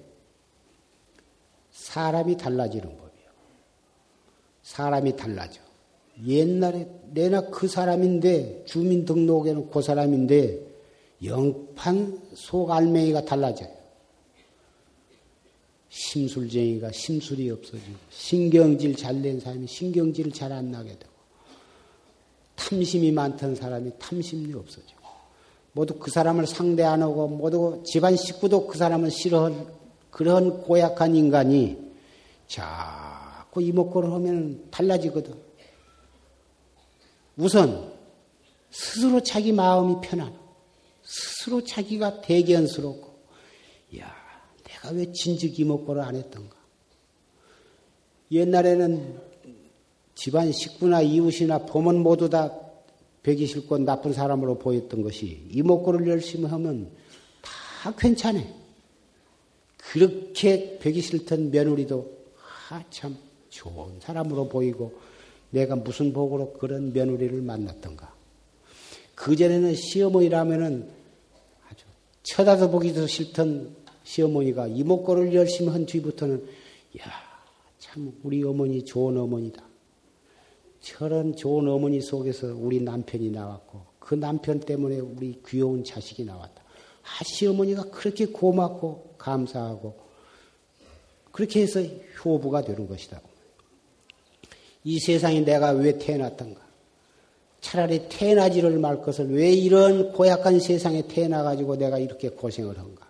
사람이 1.71 2.37
달라지는 2.37 2.89
법이요. 2.89 3.31
사람이 4.63 5.17
달라져. 5.17 5.61
옛날에 6.27 6.89
내나 7.13 7.49
그 7.51 7.67
사람인데 7.67 8.65
주민등록에는 8.67 9.71
그 9.71 9.81
사람인데 9.81 10.70
영판 11.23 12.21
속알맹이가 12.35 13.25
달라져요. 13.25 13.69
심술쟁이가 15.89 16.93
심술이 16.93 17.51
없어지고 17.51 17.97
신경질 18.11 18.97
잘 18.97 19.21
낸 19.21 19.41
사람이 19.41 19.67
신경질을 19.67 20.33
잘안 20.33 20.71
나게 20.71 20.91
되고 20.91 21.13
탐심이 22.55 23.11
많던 23.11 23.57
사람이 23.57 23.93
탐심이 23.99 24.55
없어지고 24.55 25.01
모두 25.73 25.99
그 25.99 26.11
사람을 26.11 26.47
상대 26.47 26.85
안 26.85 27.03
하고 27.03 27.27
모두 27.27 27.83
집안 27.85 28.17
식구도 28.17 28.67
그 28.67 28.79
사람을 28.79 29.11
싫어한 29.11 29.67
그런 30.11 30.63
고약한 30.63 31.15
인간이 31.17 31.79
자꾸 32.47 33.63
이목구를 33.63 34.13
하면 34.13 34.69
달라지거든. 34.71 35.35
우선 37.37 37.93
스스로 38.71 39.23
자기 39.23 39.53
마음이 39.53 39.97
편안하고 40.03 40.40
스스로 41.11 41.65
자기가 41.65 42.21
대견스럽고 42.21 43.19
야 43.99 44.15
내가 44.63 44.91
왜 44.91 45.11
진즉 45.11 45.59
이목구를 45.59 46.03
안 46.03 46.15
했던가. 46.15 46.57
옛날에는 48.31 49.21
집안 50.15 50.53
식구나 50.53 51.03
이웃이나 51.03 51.67
보면 51.67 51.99
모두 51.99 52.31
다 52.31 52.57
벽이 53.25 53.47
싫고 53.47 53.79
나쁜 53.79 54.13
사람으로 54.13 54.59
보였던 54.59 55.03
것이 55.03 55.49
이목구를 55.51 56.07
열심히 56.07 56.47
하면 56.47 56.93
다 57.43 57.93
괜찮아. 57.99 58.41
그렇게 59.79 60.79
벽이 60.79 61.01
싫던 61.01 61.51
며느리도 61.51 62.19
하참 62.37 63.17
좋은 63.49 63.99
사람으로 63.99 64.49
보이고 64.49 64.97
내가 65.51 65.75
무슨 65.75 66.13
복으로 66.13 66.53
그런 66.53 66.93
며느리를 66.93 67.43
만났던가. 67.43 68.15
그전에는 69.17 69.75
시어머니라면은 69.75 71.00
쳐다도 72.23 72.71
보기도 72.71 73.07
싫던 73.07 73.77
시어머니가 74.05 74.67
이목구를 74.69 75.35
열심히 75.35 75.71
한 75.71 75.87
뒤부터는 75.87 76.45
야, 76.99 77.05
참 77.79 78.13
우리 78.23 78.43
어머니 78.43 78.85
좋은 78.85 79.17
어머니다. 79.17 79.65
저런 80.81 81.37
좋은 81.37 81.69
어머니 81.69 82.01
속에서 82.01 82.55
우리 82.55 82.81
남편이 82.81 83.31
나왔고 83.31 83.83
그 83.99 84.15
남편 84.15 84.61
때문에 84.61 84.99
우리 84.99 85.41
귀여운 85.47 85.85
자식이 85.85 86.25
나왔다. 86.25 86.63
아, 87.03 87.25
시어머니가 87.25 87.91
그렇게 87.91 88.27
고맙고 88.27 89.15
감사하고 89.19 89.99
그렇게 91.33 91.63
해서 91.63 91.81
효부가 92.25 92.63
되는 92.63 92.89
것이다. 92.89 93.21
이 94.85 94.99
세상에 94.99 95.41
내가 95.41 95.71
왜 95.71 95.99
태어났던가? 95.99 96.70
차라리 97.61 98.09
태어나지를 98.09 98.79
말 98.79 99.03
것을 99.03 99.31
왜 99.35 99.53
이런 99.53 100.13
고약한 100.13 100.61
세상에 100.61 101.07
태어나가지고 101.07 101.77
내가 101.77 101.99
이렇게 101.99 102.31
고생을 102.31 102.79
한가? 102.79 103.07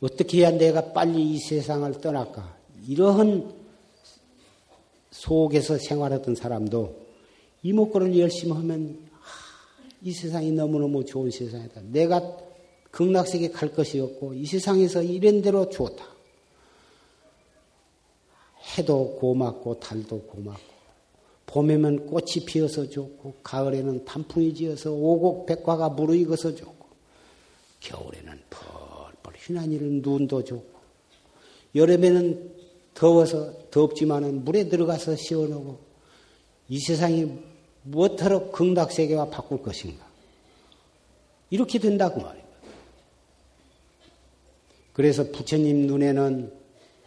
어떻게 0.00 0.38
해야 0.38 0.50
내가 0.50 0.92
빨리 0.92 1.32
이 1.32 1.38
세상을 1.38 2.00
떠날까? 2.00 2.56
이러한 2.86 3.52
속에서 5.10 5.78
생활하던 5.78 6.34
사람도 6.34 7.06
이목구를 7.62 8.16
열심히 8.18 8.52
하면 8.52 8.98
이 10.02 10.12
세상이 10.12 10.52
너무너무 10.52 11.04
좋은 11.04 11.30
세상이다. 11.30 11.80
내가 11.90 12.38
극락세계 12.90 13.50
갈 13.50 13.72
것이 13.72 13.98
없고 13.98 14.34
이 14.34 14.46
세상에서 14.46 15.02
이런 15.02 15.42
대로 15.42 15.68
좋다. 15.68 16.04
해도 18.78 19.16
고맙고 19.18 19.80
달도 19.80 20.22
고맙고 20.22 20.75
봄에는 21.46 22.06
꽃이 22.06 22.44
피어서 22.46 22.88
좋고 22.88 23.34
가을에는 23.42 24.04
단풍이 24.04 24.52
지어서 24.54 24.92
오곡 24.92 25.46
백과가 25.46 25.90
무르익어서 25.90 26.54
좋고 26.54 26.86
겨울에는 27.80 28.40
펄펄 28.50 29.34
휘난이는 29.36 30.02
눈도 30.02 30.44
좋고 30.44 30.76
여름에는 31.74 32.54
더워서 32.94 33.52
덥지만은 33.70 34.44
물에 34.44 34.68
들어가서 34.68 35.16
시원하고 35.16 35.78
이 36.68 36.80
세상이 36.80 37.30
무엇하러 37.82 38.50
극락세계와 38.50 39.30
바꿀 39.30 39.62
것인가? 39.62 40.04
이렇게 41.50 41.78
된다고 41.78 42.20
말이에요. 42.20 42.46
그래서 44.92 45.30
부처님 45.30 45.86
눈에는 45.86 46.52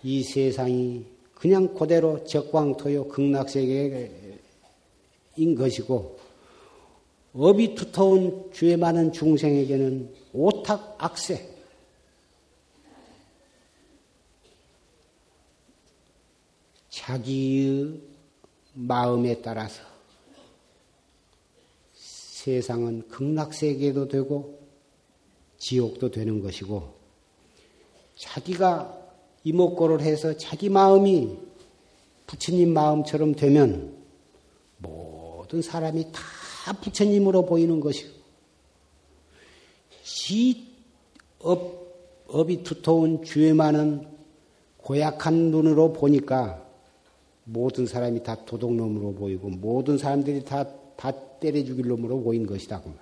이 0.04 0.24
세상이 0.24 1.06
그냥 1.34 1.74
그대로 1.74 2.24
적광토요 2.24 3.08
극락세계 3.08 4.19
인 5.40 5.56
것이고 5.56 6.20
업이 7.34 7.76
두터운 7.76 8.52
죄 8.54 8.76
많은 8.76 9.12
중생에게는 9.14 10.14
오탁 10.34 10.96
악세. 10.98 11.58
자기의 16.90 18.02
마음에 18.74 19.42
따라서 19.42 19.82
세상은 21.94 23.08
극락세계도 23.08 24.08
되고 24.10 24.60
지옥도 25.58 26.12
되는 26.12 26.42
것이고 26.42 26.94
자기가 28.16 28.98
이뭣고를 29.44 30.02
해서 30.02 30.36
자기 30.36 30.70
마음이 30.70 31.38
부처님 32.28 32.74
마음처럼 32.74 33.36
되면 33.36 33.99
모든 35.50 35.64
사람이 35.64 36.12
다 36.12 36.74
부처님으로 36.74 37.47
보이는 37.47 37.80
것이고 37.80 38.20
지 40.04 40.68
업, 41.39 42.28
업이 42.28 42.62
두터운 42.62 43.24
죄 43.24 43.52
많은 43.54 44.08
고약한 44.78 45.50
눈으로 45.50 45.91
보니까 45.91 46.64
모든 47.45 47.88
사람이 47.88 48.22
다 48.22 48.45
도둑놈으로 48.45 49.16
보이고 49.16 49.50
모든 49.50 49.97
사람들이 49.97 50.45
다, 50.45 50.68
다 50.95 51.12
때려 51.39 51.64
죽일 51.64 51.88
놈으로 51.88 52.22
보인 52.22 52.45
것이다. 52.45 52.82
그 52.82 52.93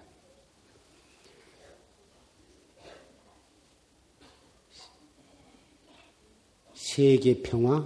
세계 6.73 7.41
평화, 7.41 7.85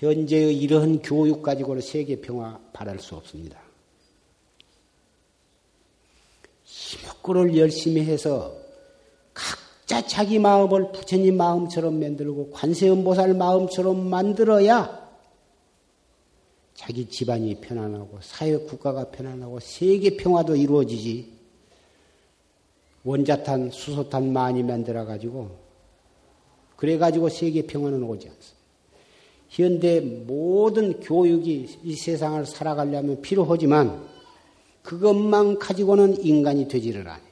현재의 0.00 0.56
이러한 0.56 1.02
교육 1.02 1.42
가지고는 1.42 1.82
세계 1.82 2.20
평화 2.20 2.58
바랄 2.72 2.98
수 2.98 3.14
없습니다. 3.16 3.60
힘먹고를 6.64 7.54
열심히 7.58 8.02
해서 8.02 8.56
각자 9.34 10.06
자기 10.06 10.38
마음을 10.38 10.90
부처님 10.92 11.36
마음처럼 11.36 12.00
만들고 12.00 12.50
관세음보살 12.50 13.34
마음처럼 13.34 14.08
만들어야 14.08 15.00
자기 16.74 17.06
집안이 17.06 17.60
편안하고 17.60 18.20
사회 18.22 18.56
국가가 18.56 19.10
편안하고 19.10 19.60
세계 19.60 20.16
평화도 20.16 20.56
이루어지지. 20.56 21.40
원자탄, 23.04 23.70
수소탄 23.70 24.32
많이 24.32 24.62
만들어 24.62 25.04
가지고 25.04 25.58
그래 26.76 26.96
가지고 26.96 27.28
세계 27.28 27.66
평화는 27.66 28.02
오지 28.02 28.28
않습니다. 28.28 28.59
현대 29.50 29.98
모든 30.00 31.00
교육이 31.00 31.78
이 31.82 31.96
세상을 31.96 32.46
살아가려면 32.46 33.20
필요하지만 33.20 34.08
그것만 34.82 35.58
가지고는 35.58 36.24
인간이 36.24 36.68
되지를 36.68 37.06
않아요. 37.08 37.30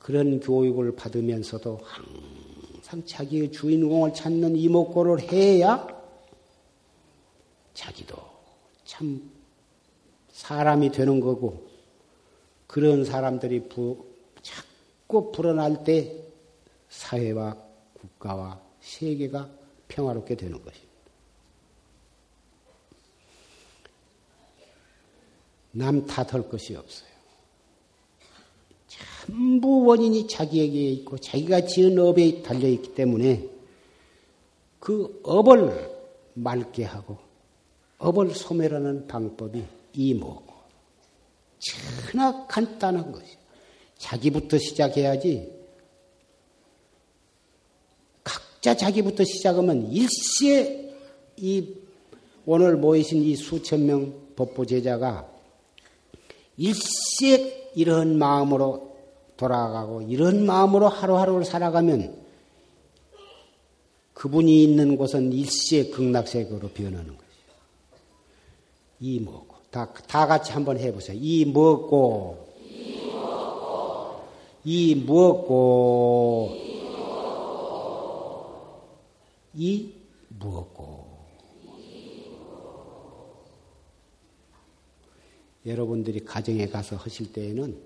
그런 0.00 0.40
교육을 0.40 0.96
받으면서도 0.96 1.80
항상 1.82 3.04
자기의 3.06 3.52
주인공을 3.52 4.12
찾는 4.12 4.56
이목고를 4.56 5.20
해야 5.32 5.86
자기도 7.72 8.16
참 8.84 9.30
사람이 10.32 10.90
되는 10.90 11.20
거고 11.20 11.66
그런 12.66 13.04
사람들이 13.04 13.68
부, 13.68 14.04
자꾸 14.42 15.30
불어날 15.30 15.84
때 15.84 16.24
사회와 16.88 17.56
국가와 17.94 18.60
세계가 18.80 19.55
평화롭게 19.88 20.34
되는 20.36 20.62
것입니다. 20.62 20.86
남 25.72 26.06
탓할 26.06 26.48
것이 26.48 26.74
없어요. 26.74 27.08
전부 28.88 29.84
원인이 29.84 30.26
자기에게 30.28 30.90
있고 30.92 31.18
자기가 31.18 31.66
지은 31.66 31.98
업에 31.98 32.42
달려있기 32.42 32.94
때문에 32.94 33.48
그 34.80 35.20
업을 35.22 35.94
맑게 36.34 36.84
하고 36.84 37.18
업을 37.98 38.30
소멸하는 38.30 39.06
방법이 39.06 39.64
이뭐고 39.94 40.54
천하 41.58 42.46
간단한 42.46 43.12
것이요. 43.12 43.36
자기부터 43.98 44.58
시작해야지 44.58 45.55
각자 48.66 48.74
자기부터 48.74 49.22
시작하면 49.22 49.92
일시에 49.92 50.92
이 51.36 51.68
오늘 52.44 52.76
모이신 52.76 53.22
이 53.22 53.36
수천 53.36 53.86
명 53.86 54.12
법보 54.34 54.66
제자가 54.66 55.28
일시에 56.56 57.70
이런 57.76 58.18
마음으로 58.18 58.96
돌아가고 59.36 60.02
이런 60.02 60.44
마음으로 60.44 60.88
하루하루를 60.88 61.44
살아가면 61.44 62.16
그분이 64.14 64.64
있는 64.64 64.96
곳은 64.96 65.32
일시에 65.32 65.90
극락세계로 65.90 66.70
변하는 66.70 67.06
것이에요. 67.06 67.20
이 68.98 69.20
뭐고 69.20 69.54
다, 69.70 69.92
다 70.08 70.26
같이 70.26 70.50
한번 70.50 70.80
해보세요. 70.80 71.16
이 71.20 71.44
뭐고 71.44 72.48
이 74.64 74.96
뭐고 74.96 76.50
이 76.56 76.76
무엇고 80.28 81.16
여러분들이 85.66 86.24
가정에 86.24 86.66
가서 86.68 86.96
하실 86.96 87.32
때에는 87.32 87.76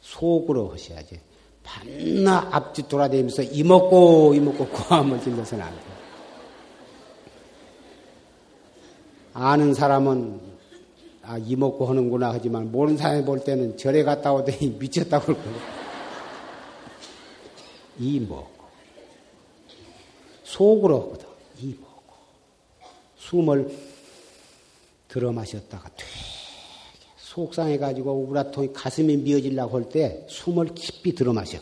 속으로 0.00 0.70
하셔야지. 0.70 1.20
밤낮 1.62 2.48
앞뒤 2.54 2.88
돌아다니면서 2.88 3.42
이먹고 3.42 4.34
이먹고 4.34 4.66
고함을 4.70 5.20
질러서는 5.20 5.64
안 5.64 5.72
돼요. 5.72 5.96
아는 9.34 9.74
사람은 9.74 10.40
아 11.22 11.36
이먹고 11.38 11.86
하는구나 11.86 12.32
하지만 12.32 12.70
모르는 12.70 12.96
사람이 12.96 13.24
볼 13.24 13.40
때는 13.40 13.76
절에 13.76 14.02
갔다 14.02 14.32
오더니 14.32 14.76
미쳤다고 14.80 15.34
거예요. 15.34 15.58
이먹고 17.98 18.55
속으로. 20.46 21.16
이먹고 21.58 22.14
숨을 23.16 23.74
들어 25.08 25.32
마셨다가 25.32 25.88
되게 25.96 26.10
속상해가지고 27.16 28.12
우라통이 28.12 28.72
가슴이 28.72 29.16
미어지려고 29.16 29.78
할 29.78 29.88
때 29.88 30.26
숨을 30.28 30.74
깊이 30.74 31.14
들어 31.14 31.32
마셔. 31.32 31.58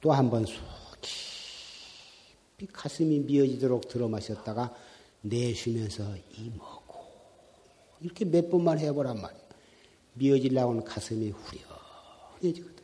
또 0.00 0.12
한번 0.12 0.44
깊이 1.00 2.66
가슴이 2.72 3.20
미어지도록 3.20 3.88
들어 3.88 4.08
마셨다가 4.08 4.74
내쉬면서 5.22 6.04
이먹고 6.38 6.96
이렇게 8.00 8.24
몇 8.24 8.48
번만 8.50 8.78
해보란 8.78 9.20
말이야. 9.20 9.40
미어지려고 10.14 10.70
하는 10.72 10.84
가슴이 10.84 11.30
후련해지거든. 11.30 12.79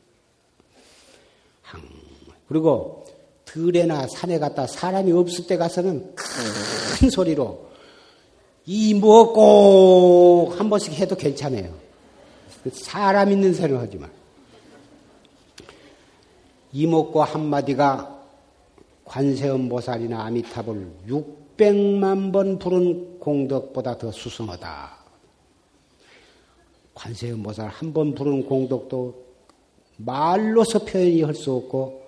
그리고 2.48 3.04
들에나 3.44 4.06
산에 4.08 4.38
갔다 4.38 4.66
사람이 4.66 5.12
없을 5.12 5.46
때 5.46 5.56
가서는 5.56 6.14
큰 6.14 7.10
소리로 7.10 7.66
이 8.66 8.94
먹고 8.94 10.52
한 10.56 10.68
번씩 10.68 10.92
해도 10.94 11.16
괜찮아요. 11.16 11.72
사람 12.72 13.30
있는 13.30 13.54
새는 13.54 13.78
하지만 13.78 14.10
이 16.72 16.86
먹고 16.86 17.22
한마디가 17.22 18.14
관세음 19.04 19.68
보살이나 19.68 20.24
아미탑을 20.24 20.90
600만 21.08 22.32
번 22.32 22.58
부른 22.58 23.20
공덕보다 23.20 23.98
더 23.98 24.10
수승하다. 24.10 24.96
관세음 26.94 27.42
보살 27.42 27.68
한 27.68 27.92
번 27.92 28.14
부른 28.14 28.46
공덕도 28.46 29.25
말로서 29.96 30.80
표현이 30.80 31.22
할 31.22 31.34
수 31.34 31.52
없고 31.52 32.06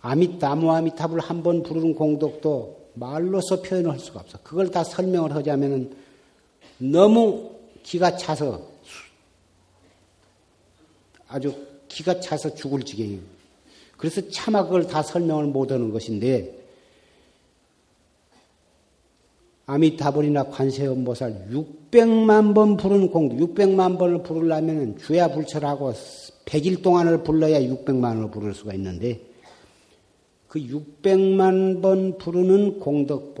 아미타무 0.00 0.70
아미탑을 0.70 1.18
한번 1.20 1.62
부르는 1.62 1.94
공덕도 1.94 2.90
말로서 2.94 3.62
표현을 3.62 3.90
할 3.90 3.98
수가 3.98 4.20
없어. 4.20 4.38
그걸 4.42 4.70
다 4.70 4.84
설명을 4.84 5.34
하자면은 5.34 5.96
너무 6.78 7.50
기가 7.82 8.16
차서 8.16 8.62
아주 11.28 11.54
기가 11.88 12.20
차서 12.20 12.54
죽을 12.54 12.82
지경이에요. 12.82 13.20
그래서 13.96 14.20
차마 14.30 14.62
그걸 14.64 14.86
다 14.86 15.02
설명을 15.02 15.46
못 15.46 15.72
하는 15.72 15.90
것인데 15.90 16.56
아미타불이나 19.66 20.44
관세음보살 20.44 21.48
600만 21.50 22.54
번 22.54 22.76
부르는 22.76 23.10
공덕, 23.10 23.38
600만 23.38 23.98
번을 23.98 24.22
부르려면 24.22 24.96
주야 24.98 25.28
불철하고 25.28 25.92
100일 26.46 26.82
동안을 26.82 27.22
불러야 27.22 27.60
600만을 27.60 28.32
부를 28.32 28.54
수가 28.54 28.72
있는데 28.74 29.20
그 30.48 30.60
600만 30.60 31.82
번 31.82 32.16
부르는 32.16 32.78
공덕, 32.80 33.34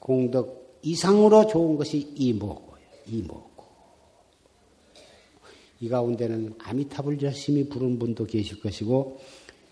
공덕 0.00 0.80
이상으로 0.82 1.46
좋은 1.46 1.76
것이 1.76 2.12
이모고예요. 2.16 2.88
이모고. 3.06 3.52
이 5.80 5.88
가운데는 5.88 6.54
아미탑을 6.58 7.20
열심히 7.22 7.68
부른 7.68 7.98
분도 7.98 8.24
계실 8.24 8.60
것이고 8.60 9.18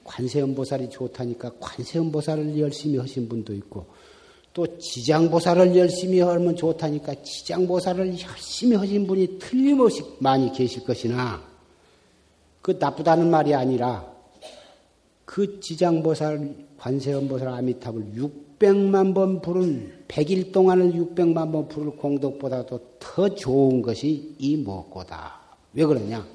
관세음보살이 0.04 0.90
좋다니까 0.90 1.52
관세음보살을 1.60 2.58
열심히 2.58 2.98
하신 2.98 3.28
분도 3.28 3.54
있고 3.54 3.86
또 4.52 4.78
지장보살을 4.78 5.76
열심히 5.76 6.20
하면 6.20 6.56
좋다니까 6.56 7.22
지장보살을 7.22 8.18
열심히 8.20 8.76
하신 8.76 9.06
분이 9.06 9.38
틀림없이 9.38 10.02
많이 10.18 10.52
계실 10.52 10.84
것이나 10.84 11.49
그 12.62 12.76
나쁘다는 12.78 13.30
말이 13.30 13.54
아니라 13.54 14.10
그 15.24 15.60
지장보살, 15.60 16.54
관세음보살 16.78 17.48
아미탑을 17.48 18.14
600만 18.16 19.14
번 19.14 19.40
부른 19.40 20.04
100일 20.08 20.52
동안을 20.52 20.92
600만 20.92 21.52
번 21.52 21.68
부를 21.68 21.92
공덕보다도 21.92 22.80
더 22.98 23.28
좋은 23.34 23.80
것이 23.80 24.34
이 24.38 24.56
목고다. 24.56 25.40
왜 25.72 25.84
그러냐? 25.84 26.26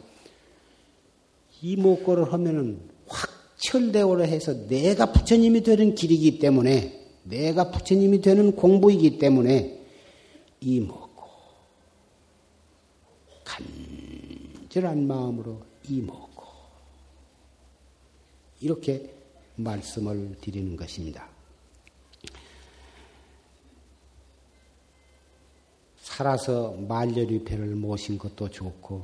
이 1.61 1.75
목고를 1.75 2.31
하면은 2.31 2.79
확철대오를 3.07 4.27
해서 4.27 4.67
내가 4.67 5.11
부처님이 5.11 5.61
되는 5.63 5.93
길이기 5.93 6.39
때문에 6.39 7.05
내가 7.23 7.71
부처님이 7.71 8.21
되는 8.21 8.55
공부이기 8.55 9.17
때문에 9.17 9.81
이 10.61 10.79
목고 10.79 11.23
간절한 13.43 15.05
마음으로 15.05 15.74
이 15.89 16.01
목고 16.01 16.43
이렇게 18.61 19.13
말씀을 19.55 20.35
드리는 20.41 20.75
것입니다. 20.75 21.29
살아서 25.99 26.71
말년위패를 26.71 27.75
모신 27.75 28.17
것도 28.17 28.49
좋고 28.49 29.03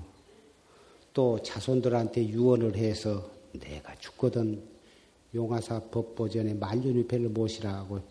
또 1.14 1.42
자손들한테 1.42 2.28
유언을 2.30 2.76
해서 2.78 3.30
내가 3.54 3.96
죽거든 3.96 4.64
용화사 5.34 5.80
법보전에 5.92 6.54
말년위패를 6.54 7.30
모시라고 7.30 8.02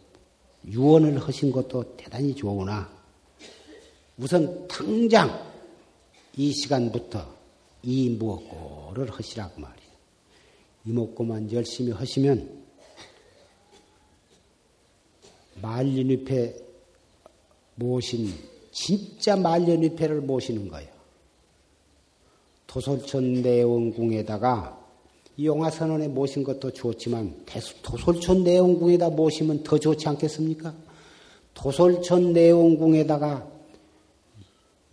유언을 0.66 1.18
하신 1.18 1.50
것도 1.50 1.96
대단히 1.96 2.34
좋으나 2.34 2.90
우선 4.18 4.68
당장 4.68 5.50
이 6.36 6.52
시간부터 6.52 7.39
이 7.82 8.10
무엇고를 8.10 9.10
하시라고 9.10 9.60
말이야. 9.60 9.90
이목구만 10.86 11.50
열심히 11.52 11.92
하시면 11.92 12.60
말리잎에 15.60 16.56
모신 17.74 18.32
진짜 18.72 19.36
말년위패를 19.36 20.20
모시는 20.22 20.68
거예요. 20.68 20.88
도솔천 22.66 23.42
내원궁에다가 23.42 24.78
용화선언에 25.42 26.08
모신 26.08 26.44
것도 26.44 26.72
좋지만 26.72 27.44
도솔천 27.82 28.44
내원궁에다 28.44 29.10
모시면 29.10 29.62
더 29.64 29.78
좋지 29.78 30.08
않겠습니까? 30.08 30.74
도솔천 31.54 32.32
내원궁에다가 32.32 33.50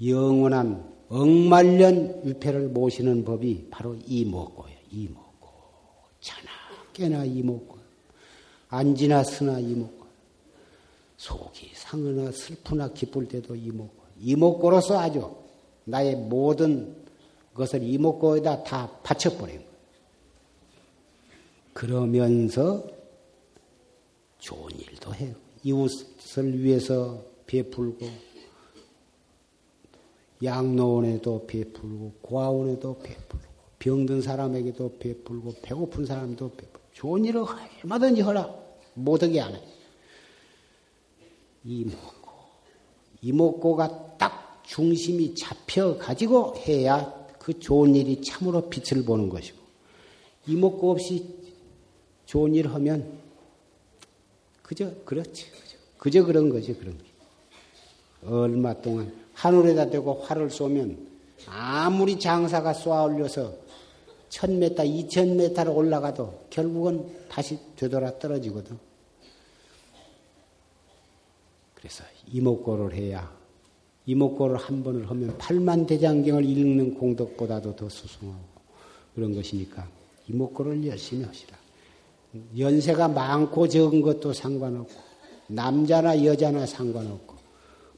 영원한 0.05 0.96
억말년 1.09 2.21
위패를 2.25 2.69
모시는 2.69 3.23
법이 3.23 3.67
바로 3.69 3.95
이목고예요. 4.05 4.77
이목고. 4.91 5.47
자나 6.19 6.49
깨나 6.93 7.25
이목고. 7.25 7.77
안지나 8.69 9.23
쓰나 9.23 9.59
이목고. 9.59 10.05
속이 11.17 11.71
상하나 11.73 12.31
슬프나 12.31 12.89
기쁠 12.89 13.27
때도 13.27 13.55
이목고. 13.55 14.03
이목고로서 14.19 14.99
아주 14.99 15.35
나의 15.85 16.15
모든 16.15 16.95
것을 17.53 17.81
이목고에다 17.83 18.63
다 18.63 18.91
바쳐버린 19.03 19.55
거예요. 19.55 19.67
그러면서 21.73 22.85
좋은 24.39 24.71
일도 24.79 25.13
해요. 25.15 25.33
이웃을 25.63 26.59
위해서 26.63 27.23
베풀고 27.45 28.26
양로원에도 30.43 31.47
베풀고 31.47 32.13
고아원에도 32.21 32.99
베풀고 32.99 33.45
병든 33.79 34.21
사람에게도 34.21 34.97
베풀고 34.99 35.55
배고픈 35.61 36.05
사람도 36.05 36.51
베풀고 36.51 36.79
좋은 36.93 37.25
일을 37.25 37.43
얼마든지 37.83 38.21
하라. 38.21 38.53
못하게 38.95 39.41
안 39.41 39.53
해. 39.53 39.61
이목고 41.63 42.31
이목고가 43.21 44.17
딱 44.17 44.63
중심이 44.65 45.35
잡혀 45.35 45.97
가지고 45.97 46.55
해야 46.57 47.13
그 47.39 47.59
좋은 47.59 47.95
일이 47.95 48.21
참으로 48.21 48.69
빛을 48.69 49.05
보는 49.05 49.29
것이고 49.29 49.57
이뭣고 50.47 50.91
없이 50.91 51.35
좋은 52.25 52.55
일 52.55 52.67
하면 52.67 53.19
그저 54.61 54.91
그렇지 55.05 55.51
그저. 55.51 55.77
그저 55.97 56.23
그런 56.25 56.49
거지 56.49 56.73
그런 56.73 56.97
게. 56.97 57.05
얼마 58.25 58.73
동안 58.81 59.13
하늘에다 59.37 59.91
대고 59.91 60.15
활을 60.23 60.49
쏘면 60.49 60.97
아무리 61.45 62.19
장사가 62.19 62.73
쏘아 62.73 63.03
올려서 63.03 63.53
천 64.29 64.59
메타, 64.59 64.83
이천 64.83 65.37
메타를 65.37 65.71
올라가도 65.71 66.47
결국은 66.49 67.07
다시 67.29 67.57
되돌아 67.75 68.17
떨어지거든. 68.19 68.77
그래서 71.75 72.03
이뭣고를 72.31 72.93
해야 72.95 73.31
이목고를 74.07 74.57
한 74.57 74.83
번을 74.83 75.09
하면 75.09 75.37
팔만 75.37 75.85
대장경을 75.85 76.43
읽는 76.43 76.95
공덕보다도 76.95 77.75
더 77.75 77.87
수승하고 77.87 78.57
그런 79.13 79.35
것이니까 79.35 79.87
이목고를 80.27 80.85
열심히 80.87 81.23
하시라. 81.23 81.55
연세가 82.57 83.07
많고 83.07 83.67
적은 83.67 84.01
것도 84.01 84.33
상관없고 84.33 84.93
남자나 85.47 86.25
여자나 86.25 86.65
상관없고 86.65 87.36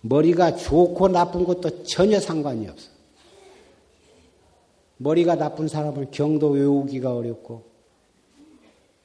머리가 0.01 0.55
좋고 0.55 1.09
나쁜 1.09 1.43
것도 1.43 1.83
전혀 1.83 2.19
상관이 2.19 2.67
없어. 2.67 2.89
머리가 4.97 5.35
나쁜 5.35 5.67
사람은 5.67 6.11
경도 6.11 6.49
외우기가 6.49 7.15
어렵고 7.15 7.63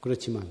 그렇지만 0.00 0.46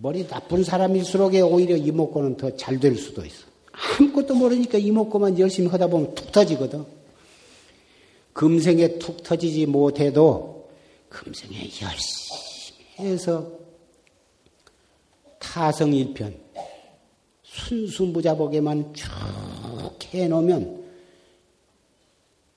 머리 0.00 0.26
나쁜 0.26 0.64
사람일수록 0.64 1.34
오히려 1.34 1.76
이목구는 1.76 2.36
더 2.36 2.50
잘 2.56 2.78
될 2.80 2.96
수도 2.96 3.24
있어. 3.24 3.46
아무것도 3.72 4.34
모르니까 4.34 4.78
이목구만 4.78 5.38
열심히 5.38 5.68
하다 5.68 5.88
보면 5.88 6.14
툭 6.14 6.30
터지거든. 6.32 6.84
금생에 8.32 8.98
툭 8.98 9.22
터지지 9.22 9.66
못해도 9.66 10.68
금생에 11.08 11.54
열심히 11.82 12.84
해서 12.98 13.50
타성일편 15.38 16.34
순수무자복에만 17.54 18.94
쭉 18.94 19.08
해놓으면 20.12 20.84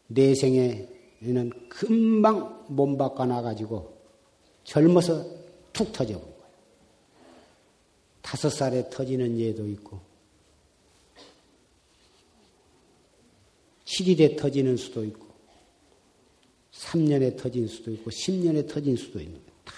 내 0.08 0.34
생에는 0.34 1.52
금방 1.70 2.66
몸 2.68 2.98
바꿔 2.98 3.26
나가지고 3.26 3.96
젊어서 4.64 5.26
툭 5.72 5.92
터져본 5.94 6.24
거예요. 6.24 6.38
다섯 8.22 8.50
살에 8.50 8.90
터지는 8.90 9.40
예도 9.40 9.68
있고, 9.70 10.00
7일에 13.86 14.38
터지는 14.38 14.76
수도 14.76 15.06
있고, 15.06 15.26
3년에 16.74 17.38
터진 17.38 17.68
수도 17.68 17.92
있고, 17.92 18.10
10년에 18.10 18.68
터진 18.68 18.98
수도 18.98 19.20
있는 19.20 19.36
거예요. 19.36 19.48
다 19.64 19.74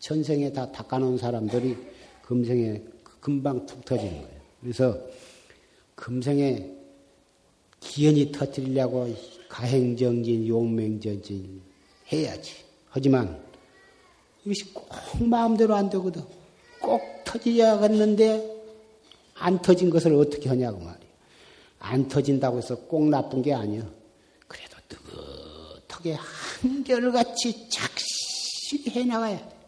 전생에 0.00 0.52
다 0.52 0.72
닦아놓은 0.72 1.18
사람들이 1.18 1.76
금생에 2.22 2.82
금방 3.20 3.66
툭 3.66 3.84
터지는 3.84 4.12
거예요. 4.12 4.40
그래서 4.60 4.98
금생에 5.94 6.70
기연이 7.80 8.30
터뜨리려고 8.32 9.14
가행정진, 9.48 10.46
용맹전진 10.46 11.60
해야지. 12.12 12.64
하지만 12.88 13.42
이것이 14.44 14.72
꼭 14.72 14.88
마음대로 15.20 15.74
안 15.74 15.90
되거든. 15.90 16.22
꼭 16.80 17.02
터지야겠는데 17.24 18.60
안 19.34 19.60
터진 19.60 19.90
것을 19.90 20.14
어떻게 20.14 20.48
하냐고 20.48 20.78
말이야. 20.78 21.10
안 21.78 22.08
터진다고 22.08 22.58
해서 22.58 22.76
꼭 22.76 23.08
나쁜 23.08 23.42
게 23.42 23.52
아니야. 23.52 23.82
그래도 24.46 24.76
뜨긋하게 24.88 26.14
한결같이 26.14 27.68
착실히 27.70 28.90
해나가야 28.90 29.36
돼. 29.36 29.59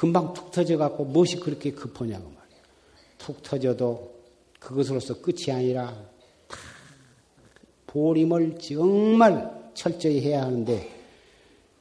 금방 0.00 0.32
툭 0.32 0.50
터져갖고 0.50 1.04
무엇이 1.04 1.36
그렇게 1.36 1.72
급하냐고 1.72 2.24
말이야. 2.24 2.62
툭 3.18 3.42
터져도 3.42 4.10
그것으로서 4.58 5.20
끝이 5.20 5.52
아니라 5.52 5.94
보림을 7.86 8.58
정말 8.58 9.70
철저히 9.74 10.22
해야 10.22 10.44
하는데 10.44 10.90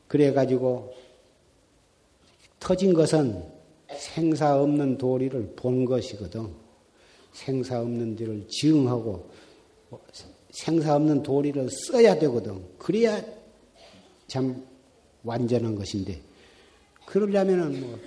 그래가지고 0.09 0.93
터진 2.59 2.93
것은 2.93 3.41
생사 3.97 4.61
없는 4.61 4.97
도리를 4.97 5.53
본 5.55 5.85
것이거든. 5.85 6.53
생사 7.31 7.79
없는 7.79 8.17
도리를 8.17 8.47
지응하고 8.49 9.29
생사 10.51 10.97
없는 10.97 11.23
도리를 11.23 11.69
써야 11.87 12.19
되거든. 12.19 12.65
그래야 12.77 13.23
참 14.27 14.67
완전한 15.23 15.73
것인데 15.75 16.27
그러려면은 17.09 17.81
뭐 17.81 17.99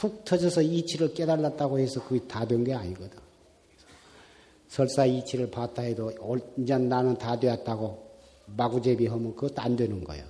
툭 0.00 0.24
터져서 0.24 0.62
이치를 0.62 1.12
깨달았다고 1.12 1.78
해서 1.78 2.02
그게 2.02 2.26
다 2.26 2.46
된 2.46 2.64
게 2.64 2.72
아니거든. 2.72 3.18
설사 4.66 5.04
이치를 5.04 5.50
봤다 5.50 5.82
해도 5.82 6.10
이제 6.56 6.78
나는 6.78 7.18
다 7.18 7.38
되었다고 7.38 8.10
마구제비 8.56 9.08
하면 9.08 9.34
그것도 9.34 9.60
안 9.60 9.76
되는 9.76 10.02
거예요. 10.02 10.24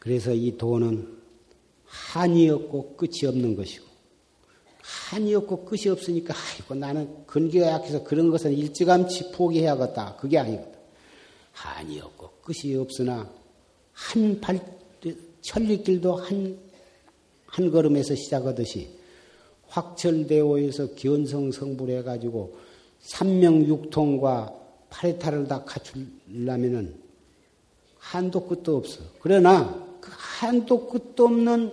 그래서 0.00 0.32
이 0.32 0.56
돈은 0.58 1.06
한이 1.84 2.50
없고 2.50 2.96
끝이 2.96 3.26
없는 3.26 3.54
것이고 3.54 3.86
한이 4.80 5.32
없고 5.36 5.64
끝이 5.64 5.86
없으니까 5.88 6.34
아이고 6.34 6.74
나는 6.74 7.24
근기가 7.26 7.68
약해서 7.68 8.02
그런 8.02 8.28
것은 8.30 8.52
일찌감치 8.54 9.30
포기해야겠다. 9.32 10.16
그게 10.16 10.38
아니거든. 10.38 10.72
한이 11.52 12.00
없고 12.00 12.30
끝이 12.42 12.74
없으나 12.74 13.30
한 13.92 14.40
발, 14.40 14.58
천리길도 15.42 16.14
한, 16.14 16.58
한 17.46 17.70
걸음에서 17.70 18.14
시작하듯이 18.14 18.88
확철대오에서 19.68 20.94
견성 20.94 21.52
성불해가지고 21.52 22.56
삼명육통과 23.00 24.54
파리타를 24.90 25.48
다 25.48 25.64
갖추려면은 25.64 26.94
한도 27.98 28.46
끝도 28.46 28.76
없어. 28.76 29.00
그러나 29.20 29.86
그 30.00 30.10
한도 30.12 30.88
끝도 30.88 31.24
없는 31.24 31.72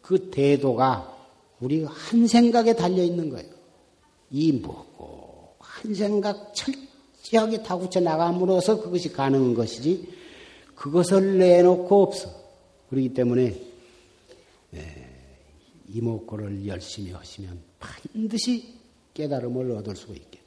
그 0.00 0.30
대도가 0.30 1.16
우리 1.60 1.84
한 1.84 2.26
생각에 2.26 2.74
달려 2.74 3.02
있는 3.02 3.30
거예요. 3.30 3.48
이 4.30 4.50
뭐고 4.52 5.54
한 5.58 5.94
생각 5.94 6.52
철저하게 6.54 7.62
다구쳐 7.62 8.00
나감으로써 8.00 8.80
그것이 8.80 9.12
가능한 9.12 9.54
것이지 9.54 10.08
그것을 10.74 11.38
내놓고 11.38 12.02
없어. 12.02 12.41
그렇기 12.92 13.14
때문에 13.14 13.58
예. 14.74 14.80
이목구를 15.88 16.66
열심히 16.66 17.10
하시면 17.10 17.58
반드시 17.80 18.74
깨달음을 19.14 19.70
얻을 19.70 19.96
수 19.96 20.12
있게. 20.12 20.38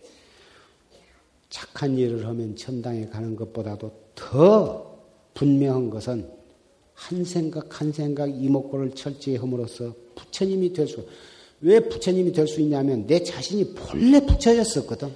착한 1.49 1.97
일을 1.97 2.27
하면 2.27 2.55
천당에 2.55 3.07
가는 3.07 3.35
것보다도 3.35 3.91
더 4.13 4.95
분명한 5.33 5.89
것은 5.89 6.29
한 6.93 7.25
생각 7.25 7.81
한 7.81 7.91
생각 7.91 8.29
이목구를 8.29 8.93
철저히 8.93 9.37
함으로써 9.37 9.95
부처님이 10.13 10.71
될 10.71 10.87
수, 10.87 11.03
왜 11.61 11.79
부처님이 11.79 12.31
될 12.31 12.47
수 12.47 12.61
있냐면 12.61 13.07
내 13.07 13.23
자신이 13.23 13.73
본래 13.73 14.23
부처였었거든. 14.23 15.11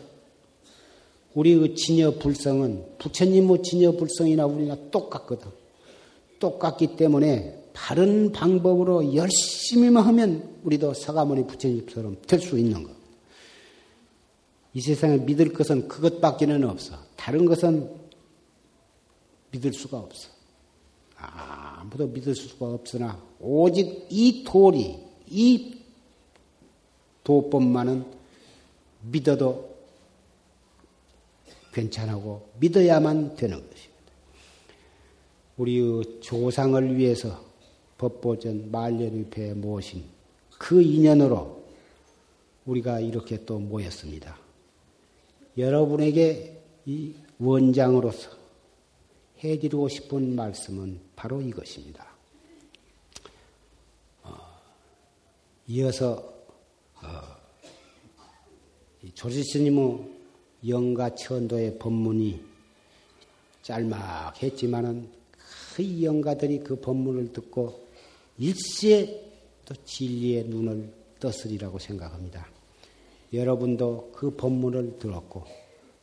우리 1.36 1.56
그 1.56 1.76
진여 1.76 2.16
불성은 2.18 2.98
부처님의 2.98 3.62
진여 3.62 3.92
불성이나 3.92 4.48
우리나 4.48 4.76
똑같거든. 4.90 5.59
똑같기 6.40 6.96
때문에 6.96 7.70
바른 7.74 8.32
방법으로 8.32 9.14
열심히만 9.16 10.04
하면 10.04 10.60
우리도 10.64 10.94
사가모니 10.94 11.48
부처님처럼 11.48 12.18
될 12.28 12.40
수 12.40 12.58
있는 12.58 12.84
거. 12.84 12.92
이 14.74 14.82
세상에 14.82 15.18
믿을 15.18 15.54
것은 15.54 15.88
그것밖에는 15.88 16.64
없어. 16.66 16.96
다른 17.16 17.46
것은 17.46 17.90
믿을 19.52 19.74
수가 19.74 19.98
없어. 19.98 20.30
아무도 21.16 22.08
믿을 22.08 22.36
수가 22.36 22.68
없으나 22.68 23.22
오직 23.40 24.08
이 24.10 24.44
도리, 24.46 24.98
이 25.28 25.76
도법만은 27.24 28.06
믿어도 29.02 29.70
괜찮고 31.74 32.50
믿어야만 32.60 33.36
되는 33.36 33.58
것입니다. 33.58 33.89
우리의 35.60 36.22
조상을 36.22 36.98
위해서 36.98 37.44
법보전 37.98 38.72
말년위패에 38.72 39.54
모신 39.56 40.06
그 40.58 40.82
인연으로 40.82 41.60
우리가 42.66 43.02
이렇게 43.02 43.44
또 43.46 43.60
모였습니다. 43.60 44.38
여러분에게 45.58 46.62
이 46.86 47.14
원장으로서 47.40 48.32
해드리고 49.44 49.90
싶은 49.90 50.36
말씀은 50.36 51.00
바로 51.16 51.42
이것입니다. 51.42 52.08
어, 54.24 54.36
이어서 55.68 56.34
어, 57.02 57.08
조지스님의 59.14 60.00
영가 60.68 61.16
천도의 61.16 61.80
법문이 61.80 62.42
짤막했지만은 63.62 65.19
그 65.76 66.04
영가들이 66.04 66.60
그 66.60 66.76
법문을 66.80 67.34
듣고 67.34 67.88
일시에 68.38 69.30
또 69.66 69.76
진리의 69.86 70.46
눈을 70.46 70.90
떴으리라고 71.20 71.80
생각합니다. 71.80 72.48
여러분도 73.34 74.12
그 74.14 74.32
법문을 74.36 75.00
들었고 75.00 75.46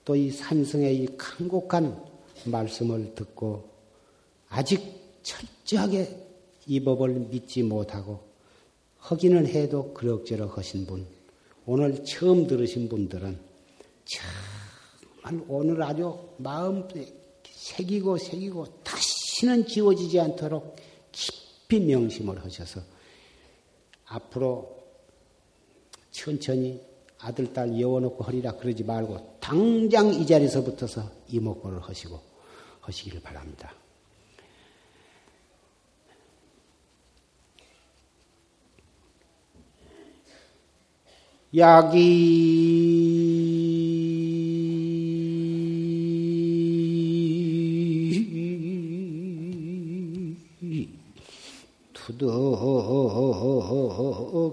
또 0.04 0.14
이 0.14 0.30
산성의 0.30 0.96
이 0.96 1.08
강곡한 1.16 2.00
말씀을 2.44 3.14
듣고 3.16 3.68
아직 4.48 4.80
철저하게 5.22 6.16
이 6.66 6.80
법을 6.80 7.08
믿지 7.30 7.62
못하고 7.64 8.20
허기는 9.10 9.46
해도 9.46 9.92
그럭저럭 9.92 10.56
하신 10.58 10.86
분, 10.86 11.06
오늘 11.64 12.04
처음 12.04 12.46
들으신 12.46 12.88
분들은 12.88 13.36
정말 14.04 15.44
오늘 15.48 15.82
아주 15.82 16.16
마음에 16.38 16.84
새기고 17.44 18.18
새기고 18.18 18.64
다시 18.84 19.15
는 19.42 19.66
지워지지 19.66 20.18
않도록 20.18 20.76
깊이 21.12 21.80
명심을 21.80 22.42
하셔서 22.42 22.80
앞으로 24.06 24.82
천천히 26.10 26.80
아들, 27.18 27.52
딸 27.52 27.78
여워놓고 27.78 28.24
허리라 28.24 28.52
그러지 28.52 28.84
말고 28.84 29.38
당장 29.40 30.14
이 30.14 30.26
자리에서부터서 30.26 31.10
이목구를 31.28 31.80
하시고 31.82 32.20
하시기를 32.80 33.20
바랍니다. 33.20 33.74
약이 41.54 42.85
투덕 52.18 53.36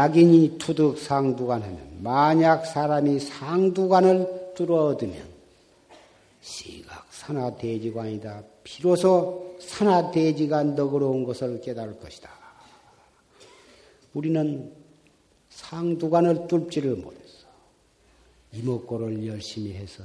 약인이 0.00 0.56
투득 0.56 0.98
상두관하면 0.98 1.98
만약 2.02 2.64
사람이 2.64 3.20
상두관을 3.20 4.52
뚫어얻으면 4.54 5.28
산하대지관이다. 7.10 8.42
비로소 8.64 9.56
산하대지가 9.60 10.62
너그러운 10.62 11.24
것을 11.24 11.60
깨달을 11.60 12.00
것이다. 12.00 12.30
우리는 14.14 14.72
상두관을 15.50 16.48
뚫지를 16.48 16.96
못했어. 16.96 17.46
이목고를 18.54 19.26
열심히 19.26 19.74
해서 19.74 20.02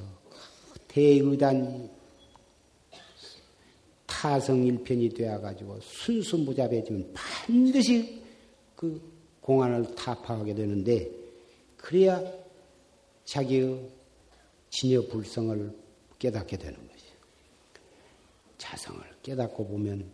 대의단 0.89 1.89
타성일편이 4.07 5.09
되어가지고 5.09 5.79
순수무잡해지면 5.79 7.13
반드시 7.13 8.21
그 8.75 9.14
공안을 9.45 9.93
타파하게 9.93 10.55
되는데 10.55 11.07
그래야 11.77 12.19
자기의 13.25 13.87
진여 14.71 15.03
불성을 15.03 15.71
깨닫게 16.17 16.57
되는 16.57 16.75
거예요. 16.75 16.95
자성을 18.57 19.03
깨닫고 19.21 19.67
보면 19.67 20.09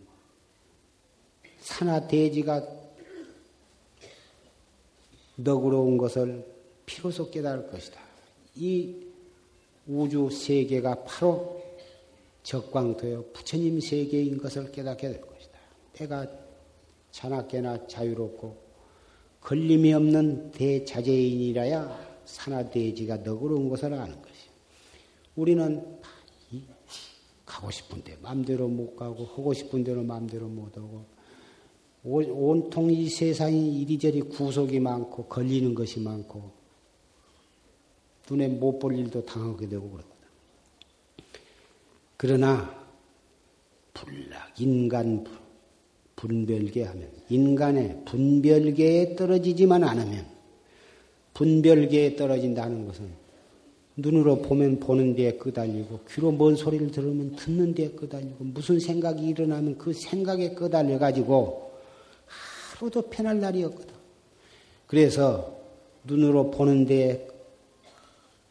산하 1.60 2.06
대지가 2.06 2.62
너그러운 5.36 5.96
것을 5.96 6.46
비로소 6.84 7.30
깨달을 7.30 7.70
것이다. 7.70 7.98
이 8.56 9.06
우주 9.86 10.28
세계가 10.28 11.04
바로 11.04 11.62
적광되어 12.42 13.24
부처님 13.32 13.80
세계인 13.80 14.36
것을 14.36 14.70
깨닫게 14.70 15.08
될 15.08 15.20
것이다. 15.22 15.58
내가 15.94 16.26
자나깨나 17.12 17.86
자유롭고 17.86 18.71
걸림이 19.42 19.92
없는 19.92 20.52
대자재인이라야 20.52 22.22
산하대지가 22.24 23.18
너그러운 23.18 23.68
것을 23.68 23.92
아는 23.92 24.20
것이. 24.22 24.48
우리는 25.34 25.98
가고 27.44 27.70
싶은데 27.70 28.16
마음대로 28.22 28.68
못 28.68 28.96
가고 28.96 29.24
하고 29.24 29.52
싶은 29.52 29.84
대로 29.84 30.02
마음대로 30.02 30.46
못 30.48 30.76
하고 30.76 31.04
온통 32.04 32.90
이 32.90 33.08
세상이 33.08 33.80
이리저리 33.80 34.22
구속이 34.22 34.80
많고 34.80 35.26
걸리는 35.26 35.74
것이 35.74 36.00
많고 36.00 36.52
눈에 38.30 38.48
못 38.48 38.78
볼 38.78 38.96
일도 38.96 39.24
당하게 39.26 39.68
되고 39.68 39.90
그렇거든. 39.90 40.16
그러나 42.16 42.86
불락 43.92 44.60
인간 44.60 45.24
분별계 46.22 46.84
하면 46.84 47.08
인간의 47.30 48.02
분별계에 48.04 49.16
떨어지지만 49.16 49.82
않으면 49.82 50.24
분별계에 51.34 52.14
떨어진다는 52.14 52.86
것은 52.86 53.10
눈으로 53.96 54.40
보면 54.40 54.78
보는 54.78 55.16
데에 55.16 55.32
끄달리고 55.32 55.98
귀로 56.08 56.30
뭔 56.30 56.54
소리를 56.54 56.92
들으면 56.92 57.34
듣는 57.34 57.74
데에 57.74 57.90
끄달리고 57.90 58.36
무슨 58.44 58.78
생각이 58.78 59.26
일어나면 59.26 59.76
그 59.78 59.92
생각에 59.92 60.54
끄달려 60.54 60.96
가지고 60.96 61.72
하루도 62.76 63.02
편할 63.10 63.40
날이 63.40 63.64
없거든. 63.64 63.92
그래서 64.86 65.58
눈으로 66.04 66.52
보는 66.52 66.86
데에 66.86 67.26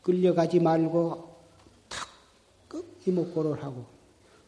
끌려가지 0.01 0.59
말고 0.59 1.35
탁 1.87 2.09
이목고를 3.07 3.63
하고 3.63 3.85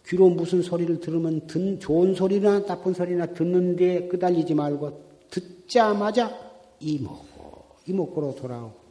귀로 0.05 0.29
무슨 0.29 0.61
소리를 0.61 0.99
들으면 0.99 1.47
듣, 1.47 1.79
좋은 1.79 2.13
소리나 2.13 2.65
나쁜 2.65 2.93
소리나 2.93 3.27
듣는데 3.27 4.07
끄달리지 4.07 4.53
말고 4.53 5.01
듣자마자 5.29 6.37
이목고 6.79 7.63
이목고로 7.87 8.35
돌아오고. 8.35 8.83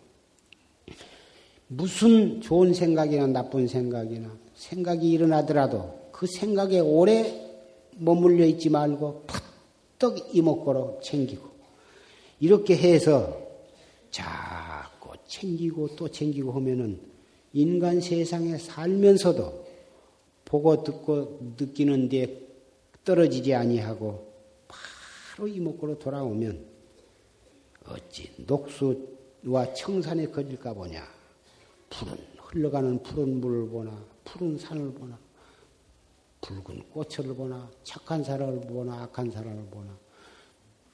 무슨 1.69 2.41
좋은 2.41 2.75
생각이나 2.75 3.27
나쁜 3.27 3.67
생각이나 3.67 4.31
생각이 4.55 5.11
일어나더라도 5.11 6.03
그 6.13 6.27
생각에 6.27 6.81
오래 6.81 7.51
머물러 7.97 8.45
있지 8.47 8.71
말고 8.71 9.25
푸떡 9.99 10.35
이목고로 10.35 11.01
챙기고. 11.03 11.49
이렇게 12.41 12.77
해서 12.77 13.39
자꾸 14.11 15.11
챙기고 15.27 15.97
또 15.97 16.09
챙기고 16.09 16.53
하면은 16.53 17.01
인간 17.53 18.01
세상에 18.01 18.57
살면서도 18.59 19.62
보고 20.53 20.85
듣고 20.85 21.55
느끼는 21.59 22.11
데 22.11 22.47
떨어지지 23.05 23.55
아니하고 23.55 24.35
바로 24.69 25.49
이목구로 25.49 25.99
돌아오면 25.99 26.63
어찌 27.87 28.31
녹수와 28.47 29.73
청산에 29.75 30.27
거질까 30.27 30.75
보냐. 30.75 31.03
푸른 31.89 32.19
흘러가는 32.37 33.03
푸른 33.03 33.41
물을 33.41 33.67
보나 33.67 33.99
푸른 34.25 34.59
산을 34.59 34.93
보나 34.93 35.19
붉은 36.43 36.83
꽃을 36.91 37.35
보나 37.35 37.71
착한 37.83 38.23
사람을 38.23 38.61
보나 38.61 39.05
악한 39.05 39.31
사람을 39.31 39.65
보나 39.71 39.97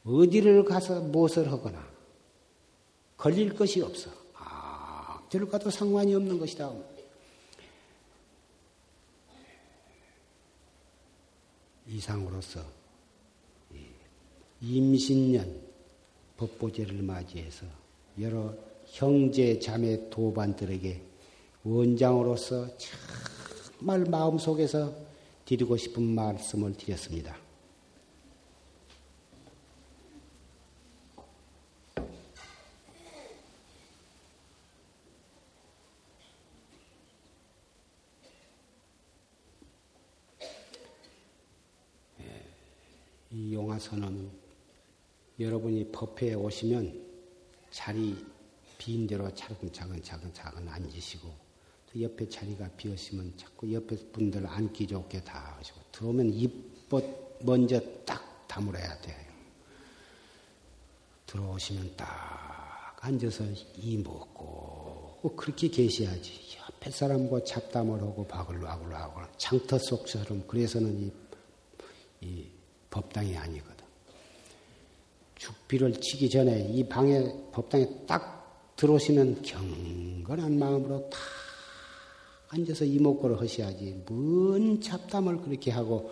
어디를 0.05 0.65
가서 0.67 1.01
무엇을 1.01 1.51
하거나 1.51 1.85
걸릴 3.17 3.57
것이 3.57 3.83
없어. 3.83 4.09
아, 4.35 5.21
저를 5.29 5.49
가도 5.49 5.69
상관이 5.69 6.15
없는 6.15 6.39
것이다. 6.39 6.73
이상으로서 11.89 12.61
임신년 14.61 15.61
법보제를 16.37 17.03
맞이해서 17.03 17.67
여러 18.21 18.55
형제 18.87 19.59
자매 19.59 20.09
도반들에게 20.11 21.03
원장으로서 21.65 22.69
정말 22.77 24.05
마음속에서 24.05 24.95
드리고 25.45 25.77
싶은 25.77 26.03
말씀을 26.03 26.75
드렸습니다. 26.75 27.37
이 43.79 43.81
용화선은 43.81 44.31
여러분이 45.39 45.93
법회에 45.93 46.35
오시면 46.35 47.01
자리 47.71 48.17
빈 48.77 49.07
대로 49.07 49.33
차근차근 49.33 50.03
차근 50.03 50.35
차근 50.35 50.69
앉으시고 50.69 51.29
또 51.87 52.03
옆에 52.03 52.29
자리가 52.29 52.69
비었으면 52.77 53.33
자꾸 53.37 53.73
옆에 53.73 53.97
분들 54.11 54.45
앉기 54.47 54.89
좋게 54.89 55.23
다 55.23 55.55
하시고 55.59 55.81
들어오면 55.93 56.35
입봇 56.35 57.39
먼저 57.45 57.81
딱 58.05 58.47
다물어야 58.49 59.01
돼요. 59.01 59.17
들어오시면 61.27 61.95
딱 61.97 62.97
앉아서 63.01 63.45
이 63.77 63.97
먹고 63.99 65.35
그렇게 65.37 65.69
계셔야지. 65.69 66.59
옆에 66.59 66.91
사람과 66.91 67.45
잡담을 67.45 68.01
하고 68.01 68.27
바글바글 68.27 68.93
하고 68.95 69.21
장터 69.37 69.79
속처럼 69.79 70.47
그래서는 70.49 71.01
이, 71.01 71.13
이 72.21 72.58
법당이 72.91 73.37
아니거든. 73.37 73.77
죽비를 75.37 76.01
치기 76.01 76.29
전에 76.31 76.69
이 76.71 76.87
방에 76.89 77.33
법당에 77.53 77.89
딱 78.07 78.75
들어오시면 78.77 79.43
경건한 79.43 80.59
마음으로 80.59 81.09
다 81.11 81.19
앉아서 82.49 82.85
이목구를 82.85 83.41
하셔야지. 83.41 84.05
뭔 84.07 84.81
잡담을 84.81 85.39
그렇게 85.43 85.71
하고 85.71 86.11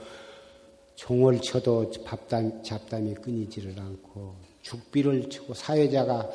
종을 0.97 1.41
쳐도 1.41 1.93
밥담, 2.05 2.63
잡담이 2.63 3.15
끊이지를 3.15 3.79
않고 3.79 4.35
죽비를 4.63 5.29
치고 5.31 5.55
사회자가 5.55 6.29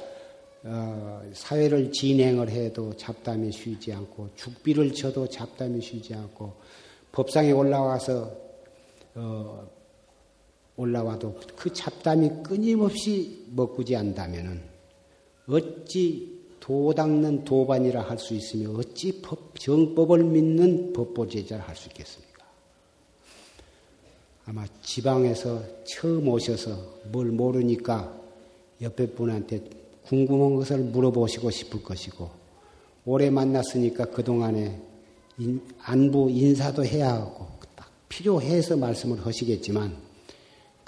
어, 0.63 1.23
사회를 1.33 1.91
진행을 1.91 2.49
해도 2.49 2.95
잡담이 2.95 3.51
쉬지 3.51 3.91
않고 3.93 4.29
죽비를 4.35 4.93
쳐도 4.93 5.27
잡담이 5.27 5.81
쉬지 5.81 6.13
않고 6.13 6.53
법상에 7.11 7.51
올라와서 7.51 8.31
어, 9.15 9.67
올라와도 10.81 11.39
그 11.55 11.71
잡담이 11.71 12.43
끊임없이 12.43 13.45
먹구지 13.51 13.93
한다면은 13.93 14.61
어찌 15.47 16.41
도 16.59 16.93
닦는 16.93 17.43
도반이라 17.43 18.01
할 18.01 18.17
수 18.19 18.33
있으며 18.35 18.71
어찌 18.77 19.21
법, 19.21 19.59
정법을 19.59 20.23
믿는 20.23 20.93
법보제자를 20.93 21.67
할 21.67 21.75
수 21.75 21.89
있겠습니까? 21.89 22.45
아마 24.45 24.65
지방에서 24.81 25.63
처음 25.85 26.27
오셔서 26.27 26.77
뭘 27.11 27.27
모르니까 27.27 28.15
옆에 28.81 29.07
분한테 29.07 29.63
궁금한 30.03 30.55
것을 30.55 30.79
물어보시고 30.79 31.49
싶을 31.51 31.83
것이고 31.83 32.29
오래 33.05 33.29
만났으니까 33.29 34.05
그동안에 34.05 34.79
안부 35.79 36.29
인사도 36.29 36.85
해야 36.85 37.13
하고 37.13 37.47
딱 37.75 37.89
필요해서 38.09 38.77
말씀을 38.77 39.25
하시겠지만 39.25 40.10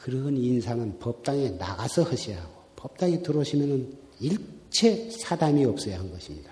그런 0.03 0.35
인사는 0.35 0.99
법당에 0.99 1.51
나가서 1.51 2.03
하셔야 2.03 2.41
하고 2.41 2.51
법당에 2.75 3.21
들어오시면은 3.21 3.97
일체 4.19 5.09
사담이 5.09 5.63
없어야 5.63 5.97
한 5.97 6.11
것입니다. 6.11 6.51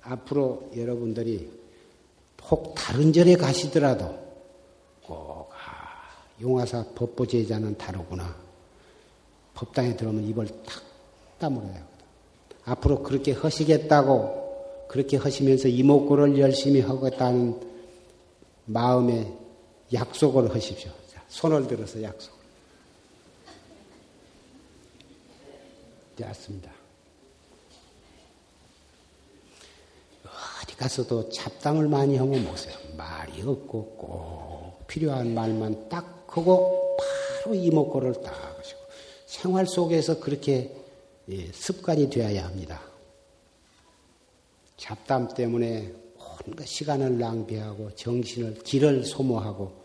앞으로 0.00 0.70
여러분들이 0.74 1.50
혹 2.44 2.74
다른 2.74 3.12
절에 3.12 3.34
가시더라도 3.34 4.18
꼭 5.04 5.50
아, 5.52 6.40
용화사 6.40 6.82
법보 6.94 7.26
제자는 7.26 7.76
다르구나. 7.76 8.34
법당에 9.52 9.94
들어오면 9.96 10.24
입을 10.28 10.46
탁 10.64 10.82
다물어야 11.38 11.74
하거든. 11.74 12.06
앞으로 12.64 13.02
그렇게 13.02 13.32
하시겠다고 13.32 14.86
그렇게 14.88 15.18
하시면서 15.18 15.68
이목구를 15.68 16.38
열심히 16.38 16.80
하겠다는 16.80 17.60
마음에 18.64 19.30
약속을 19.92 20.54
하십시오. 20.54 20.99
손을 21.30 21.66
들어서 21.66 22.02
약속. 22.02 22.38
되었습니다. 26.16 26.70
어디 30.62 30.76
가서도 30.76 31.30
잡담을 31.30 31.88
많이 31.88 32.18
하면 32.18 32.44
못해요. 32.44 32.76
말이 32.96 33.40
없고 33.40 33.84
꼭 33.96 34.86
필요한 34.86 35.32
말만 35.32 35.88
딱 35.88 36.26
하고 36.28 36.96
바로 37.42 37.54
이목구를 37.54 38.20
딱 38.22 38.58
하시고 38.58 38.80
생활 39.26 39.66
속에서 39.66 40.20
그렇게 40.20 40.76
예, 41.30 41.50
습관이 41.52 42.10
되어야 42.10 42.44
합니다. 42.44 42.82
잡담 44.76 45.32
때문에 45.32 45.92
온갖 46.46 46.66
시간을 46.66 47.18
낭비하고 47.18 47.94
정신을 47.94 48.62
길을 48.62 49.04
소모하고 49.04 49.79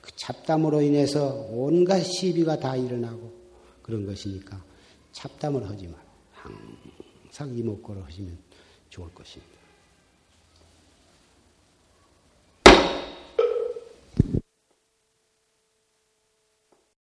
그 0.00 0.10
잡담으로 0.16 0.80
인해서 0.82 1.46
온갖 1.50 2.00
시비가 2.00 2.58
다 2.58 2.76
일어나고 2.76 3.32
그런 3.82 4.06
것이니까 4.06 4.62
잡담을 5.12 5.68
하지 5.68 5.88
마. 5.88 5.98
항상 6.32 7.54
이목구를 7.56 8.04
하시면 8.04 8.38
좋을 8.88 9.12
것입니다. 9.12 9.49